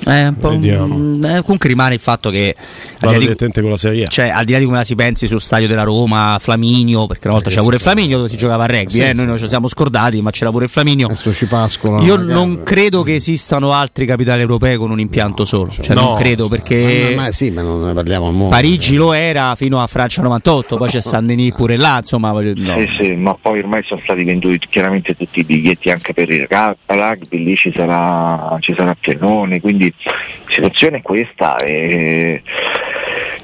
Eh, 0.07 0.29
un 0.29 0.37
po', 0.39 0.51
mm, 0.51 1.25
eh, 1.25 1.41
comunque 1.43 1.69
rimane 1.69 1.95
il 1.95 2.01
fatto 2.01 2.31
che 2.31 2.55
al 3.01 3.19
di, 3.19 3.35
di, 3.37 3.61
con 3.61 3.71
la 3.71 3.77
Serie 3.77 4.09
cioè, 4.09 4.29
al 4.29 4.45
di 4.45 4.53
là 4.53 4.59
di 4.59 4.65
come 4.65 4.79
la 4.79 4.85
si 4.85 4.95
pensi 4.95 5.27
sullo 5.27 5.41
stadio 5.41 5.69
della 5.69 5.83
Roma, 5.83 6.39
Flaminio, 6.41 7.07
perché 7.07 7.27
una 7.27 7.35
volta 7.35 7.51
c'era 7.51 7.63
pure 7.63 7.77
il 7.77 7.83
Flaminio 7.83 8.17
dove 8.17 8.29
si 8.29 8.37
giocava 8.37 8.65
a 8.65 8.67
rugby, 8.67 8.91
sì, 8.91 9.01
eh, 9.01 9.13
noi 9.13 9.27
non 9.27 9.39
ci 9.39 9.47
siamo 9.47 9.69
scordati, 9.69 10.23
ma 10.23 10.31
c'era 10.31 10.51
pure 10.51 10.65
il 10.65 10.71
Flaminio. 10.71 11.07
Adesso 11.07 11.33
ci 11.33 11.47
pascola. 11.47 12.01
Io 12.03 12.17
non 12.17 12.63
credo 12.63 13.03
che 13.03 13.17
esistano 13.17 13.73
altri 13.73 14.07
capitali 14.07 14.41
europei 14.41 14.77
con 14.77 14.91
un 14.91 15.01
impianto 15.01 15.43
no, 15.43 15.49
solo, 15.49 15.71
cioè, 15.71 15.95
no, 15.95 16.01
non 16.03 16.15
credo 16.15 16.49
perché 16.49 17.13
ma, 17.15 17.25
ma, 17.25 17.31
sì, 17.31 17.51
ma 17.51 17.63
non 17.63 17.83
ne 17.83 17.93
parliamo 17.93 18.31
mondo. 18.31 18.49
Parigi 18.49 18.97
lo 18.97 19.13
era 19.13 19.55
fino 19.55 19.83
a 19.83 19.87
Francia 19.87 20.23
98, 20.23 20.77
poi 20.77 20.89
c'è 20.89 21.01
San 21.01 21.27
Denis 21.27 21.55
pure 21.55 21.77
là, 21.77 21.99
insomma, 21.99 22.31
no. 22.31 22.79
Sì, 22.79 22.89
sì, 22.99 23.15
ma 23.17 23.37
poi 23.41 23.59
ormai 23.59 23.83
sono 23.85 24.01
stati 24.03 24.25
venduti 24.25 24.67
chiaramente 24.69 25.17
tutti 25.17 25.41
i 25.41 25.45
biglietti 25.45 25.91
anche 25.91 26.15
per 26.15 26.31
il 26.31 26.47
rugby, 26.49 27.45
lì 27.45 27.57
ci 27.57 27.73
sarà 27.75 28.57
ci 28.61 28.75
sarà 28.75 28.97
Piernone, 28.99 29.61
quindi 29.61 29.90
la 30.03 30.51
situazione 30.51 30.99
è 30.99 31.03
questa. 31.03 31.57
E... 31.59 32.43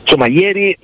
Insomma, 0.01 0.27
ieri 0.27 0.77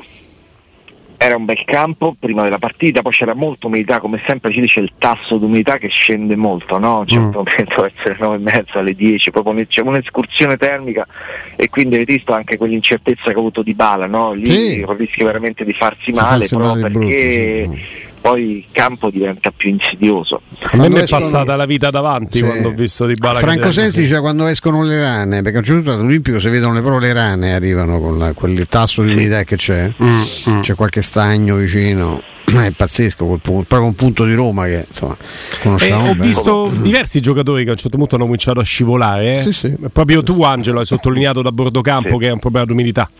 era 1.24 1.36
un 1.36 1.44
bel 1.44 1.62
campo 1.64 2.16
prima 2.18 2.42
della 2.42 2.58
partita, 2.58 3.00
poi 3.00 3.12
c'era 3.12 3.34
molta 3.34 3.68
umidità, 3.68 4.00
come 4.00 4.20
sempre 4.26 4.52
ci 4.52 4.60
dice 4.60 4.80
il 4.80 4.92
tasso 4.98 5.38
di 5.38 5.44
umidità 5.44 5.78
che 5.78 5.88
scende 5.88 6.34
molto, 6.34 6.78
no? 6.78 6.96
A 6.96 6.98
un 7.00 7.06
certo 7.06 7.40
mm. 7.40 7.44
momento 7.44 7.84
essere 7.84 8.16
9 8.18 8.34
e 8.34 8.38
mezza 8.38 8.78
alle 8.80 8.94
10, 8.94 9.30
proprio 9.30 9.64
c'è 9.66 9.82
un'escursione 9.82 10.56
termica 10.56 11.06
e 11.54 11.68
quindi 11.68 11.94
avete 11.94 12.14
visto 12.14 12.32
anche 12.32 12.56
quell'incertezza 12.56 13.24
che 13.24 13.34
ha 13.34 13.38
avuto 13.38 13.62
di 13.62 13.74
bala, 13.74 14.06
no? 14.06 14.32
Lì 14.32 14.46
sì. 14.46 14.84
rischia 14.96 15.24
veramente 15.24 15.64
di 15.64 15.72
farsi 15.72 16.10
male, 16.10 16.46
farsi 16.46 16.56
male 16.56 16.80
perché 16.80 17.66
brutto, 17.68 17.76
sì 17.76 18.10
poi 18.22 18.58
il 18.58 18.64
campo 18.70 19.10
diventa 19.10 19.50
più 19.50 19.68
insidioso. 19.68 20.42
A 20.60 20.76
me 20.76 20.88
mi 20.88 21.00
è 21.00 21.06
passata 21.08 21.56
la 21.56 21.66
vita 21.66 21.90
davanti 21.90 22.38
sì. 22.38 22.44
quando 22.44 22.68
ho 22.68 22.72
visto 22.72 23.04
di 23.04 23.14
Bala. 23.14 23.40
Franco 23.40 23.72
Sensi 23.72 24.02
dice 24.02 24.20
quando 24.20 24.46
escono 24.46 24.84
le 24.84 25.00
rane, 25.00 25.42
perché 25.42 25.56
a 25.56 25.60
un 25.60 25.64
certo 25.64 25.82
punto 25.82 25.98
all'Olimpico 25.98 26.38
si 26.38 26.48
vedono 26.48 26.74
le, 26.74 26.82
però 26.82 26.98
le 26.98 27.12
rane 27.12 27.52
arrivano 27.52 28.00
con 28.00 28.18
la, 28.18 28.32
quel 28.32 28.66
tasso 28.68 29.02
di 29.02 29.10
umidità 29.10 29.42
che 29.42 29.56
c'è, 29.56 29.92
mm, 30.02 30.20
mm. 30.50 30.60
c'è 30.60 30.74
qualche 30.76 31.02
stagno 31.02 31.56
vicino. 31.56 32.22
È 32.52 32.70
pazzesco 32.70 33.26
quel 33.26 33.40
punto, 33.40 33.64
proprio 33.66 33.88
un 33.88 33.94
punto 33.96 34.24
di 34.24 34.34
Roma 34.34 34.66
che 34.66 34.84
insomma 34.86 35.16
conosciamo. 35.60 36.06
Eh, 36.06 36.10
ho 36.10 36.14
visto 36.14 36.72
diversi 36.80 37.20
giocatori 37.20 37.64
che 37.64 37.70
a 37.70 37.72
un 37.72 37.78
certo 37.78 37.96
punto 37.96 38.14
hanno 38.14 38.24
cominciato 38.24 38.60
a 38.60 38.64
scivolare. 38.64 39.38
Eh? 39.38 39.40
Sì, 39.40 39.52
sì. 39.52 39.74
Proprio 39.92 40.22
tu, 40.22 40.42
Angelo, 40.42 40.78
hai 40.78 40.84
sottolineato 40.84 41.42
da 41.42 41.50
bordo 41.50 41.80
campo 41.80 42.18
che 42.18 42.28
è 42.28 42.30
un 42.30 42.38
problema 42.38 42.66
di 42.66 42.72
umidità. 42.72 43.10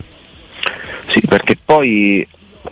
Sì, 1.09 1.21
perché 1.27 1.57
poi 1.63 2.25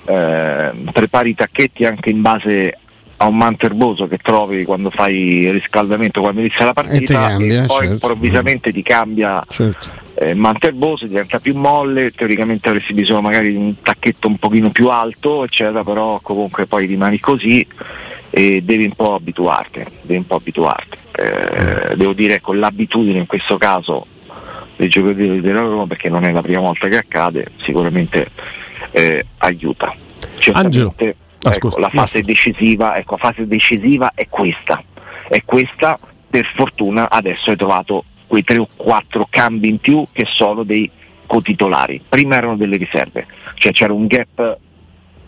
eh, 0.05 0.71
prepari 0.91 1.29
i 1.31 1.35
tacchetti 1.35 1.85
anche 1.85 2.09
in 2.09 2.21
base 2.21 2.77
a 3.17 3.27
un 3.27 3.37
manto 3.37 3.67
erboso 3.67 4.07
che 4.07 4.17
trovi 4.17 4.63
quando 4.65 4.89
fai 4.89 5.43
il 5.43 5.51
riscaldamento, 5.53 6.21
quando 6.21 6.39
inizia 6.39 6.65
la 6.65 6.73
partita, 6.73 7.13
E 7.13 7.29
cambia, 7.29 7.63
e 7.63 7.65
poi 7.67 7.77
certo. 7.77 7.93
improvvisamente 7.93 8.73
ti 8.73 8.81
cambia 8.81 9.43
Certo. 9.47 9.89
eh, 10.15 10.33
manto 10.33 10.65
erboso, 10.65 11.05
diventa 11.05 11.39
più 11.39 11.55
molle, 11.55 12.09
teoricamente 12.09 12.69
avresti 12.69 12.93
bisogno 12.93 13.21
magari 13.21 13.51
di 13.51 13.57
un 13.57 13.79
tacchetto 13.79 14.27
un 14.27 14.37
pochino 14.37 14.71
più 14.71 14.89
alto, 14.89 15.43
eccetera, 15.43 15.83
però 15.83 16.19
comunque 16.23 16.65
poi 16.65 16.87
rimani 16.87 17.19
così 17.19 17.65
e 18.31 18.61
devi 18.63 18.85
un 18.85 18.93
po' 18.93 19.13
abituarti, 19.13 19.83
devi 20.01 20.17
un 20.17 20.25
po' 20.25 20.35
abituarti. 20.37 20.97
Eh, 21.11 21.95
devo 21.95 22.13
dire 22.13 22.41
con 22.41 22.57
l'abitudine 22.57 23.19
in 23.19 23.27
questo 23.27 23.59
caso 23.59 24.07
dei 24.77 24.87
giocatori 24.87 25.41
della 25.41 25.59
Roma, 25.59 25.85
perché 25.85 26.09
non 26.09 26.25
è 26.25 26.31
la 26.31 26.41
prima 26.41 26.61
volta 26.61 26.87
che 26.87 26.97
accade, 26.97 27.51
sicuramente 27.61 28.31
eh, 28.91 29.25
aiuta. 29.37 29.95
Angelo. 30.53 30.93
Ecco, 30.97 31.71
scusa. 31.71 31.79
la 31.79 31.89
fase 31.89 32.21
decisiva, 32.21 32.95
ecco, 32.97 33.15
la 33.15 33.31
fase 33.31 33.47
decisiva 33.47 34.11
è 34.13 34.27
questa. 34.29 34.83
È 35.27 35.41
questa, 35.43 35.97
per 36.29 36.45
fortuna 36.45 37.09
adesso 37.09 37.49
hai 37.49 37.55
trovato 37.55 38.03
quei 38.27 38.43
tre 38.43 38.57
o 38.57 38.67
quattro 38.75 39.27
cambi 39.29 39.69
in 39.69 39.79
più 39.79 40.05
che 40.11 40.25
sono 40.25 40.63
dei 40.63 40.89
cotitolari. 41.25 42.01
Prima 42.07 42.35
erano 42.35 42.55
delle 42.57 42.77
riserve, 42.77 43.25
cioè 43.55 43.71
c'era 43.71 43.93
un 43.93 44.05
gap 44.07 44.57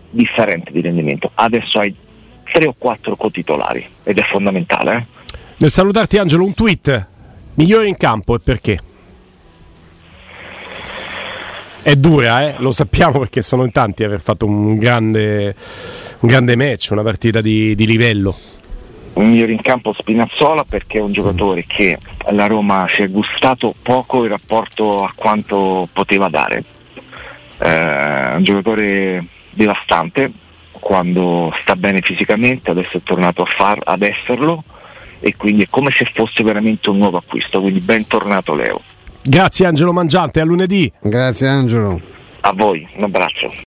differente 0.10 0.72
di 0.72 0.82
rendimento. 0.82 1.32
Adesso 1.34 1.80
hai 1.80 1.96
tre 2.44 2.68
o 2.68 2.76
quattro 2.78 3.16
cotitolari 3.16 3.86
ed 4.04 4.20
è 4.20 4.24
fondamentale. 4.24 4.96
eh. 4.96 5.06
Nel 5.58 5.72
salutarti 5.72 6.18
Angelo, 6.18 6.44
un 6.44 6.54
tweet. 6.54 7.08
Migliore 7.56 7.88
in 7.88 7.98
campo 7.98 8.36
e 8.36 8.40
perché? 8.40 8.80
È 11.84 11.98
dura, 11.98 12.44
eh? 12.48 12.56
lo 12.60 12.72
sappiamo 12.72 13.20
perché 13.20 13.42
sono 13.42 13.66
in 13.66 13.72
tanti 13.72 14.06
aver 14.06 14.22
fatto 14.22 14.46
un 14.46 14.78
grande, 14.78 15.54
un 16.20 16.30
grande 16.30 16.56
match, 16.56 16.88
una 16.92 17.04
partita 17.04 17.42
di, 17.42 17.76
di 17.76 17.86
livello. 17.86 18.38
un 19.16 19.30
migliore 19.30 19.52
in 19.52 19.62
campo 19.62 19.92
Spinazzola 19.92 20.64
perché 20.64 21.00
è 21.00 21.02
un 21.02 21.12
giocatore 21.12 21.66
che 21.68 22.00
la 22.32 22.48
Roma 22.48 22.88
si 22.90 23.02
è 23.02 23.10
gustato 23.10 23.76
poco 23.84 24.24
in 24.24 24.30
rapporto 24.30 25.04
a 25.04 25.12
quanto 25.14 25.90
poteva 25.92 26.30
dare. 26.30 26.64
Eh, 27.58 28.36
un 28.36 28.44
giocatore 28.44 29.26
devastante 29.50 30.32
quando 30.72 31.54
sta 31.62 31.76
bene 31.76 32.00
fisicamente, 32.00 32.72
adesso 32.72 32.96
è 32.96 33.04
tornato 33.04 33.44
far, 33.44 33.80
ad 33.84 34.04
esserlo 34.04 34.64
e 35.20 35.36
quindi 35.36 35.64
è 35.64 35.68
come 35.70 35.92
se 35.92 36.10
fosse 36.14 36.44
veramente 36.44 36.90
un 36.90 36.98
nuovo 37.00 37.18
acquisto, 37.18 37.60
quindi 37.60 37.82
bentornato 37.82 38.56
Leo. 38.56 38.82
Grazie 39.26 39.66
Angelo 39.66 39.94
Mangiante, 39.94 40.42
a 40.42 40.44
lunedì. 40.44 40.92
Grazie 41.02 41.48
Angelo. 41.48 42.02
A 42.42 42.52
voi, 42.54 42.86
un 42.98 43.04
abbraccio. 43.04 43.54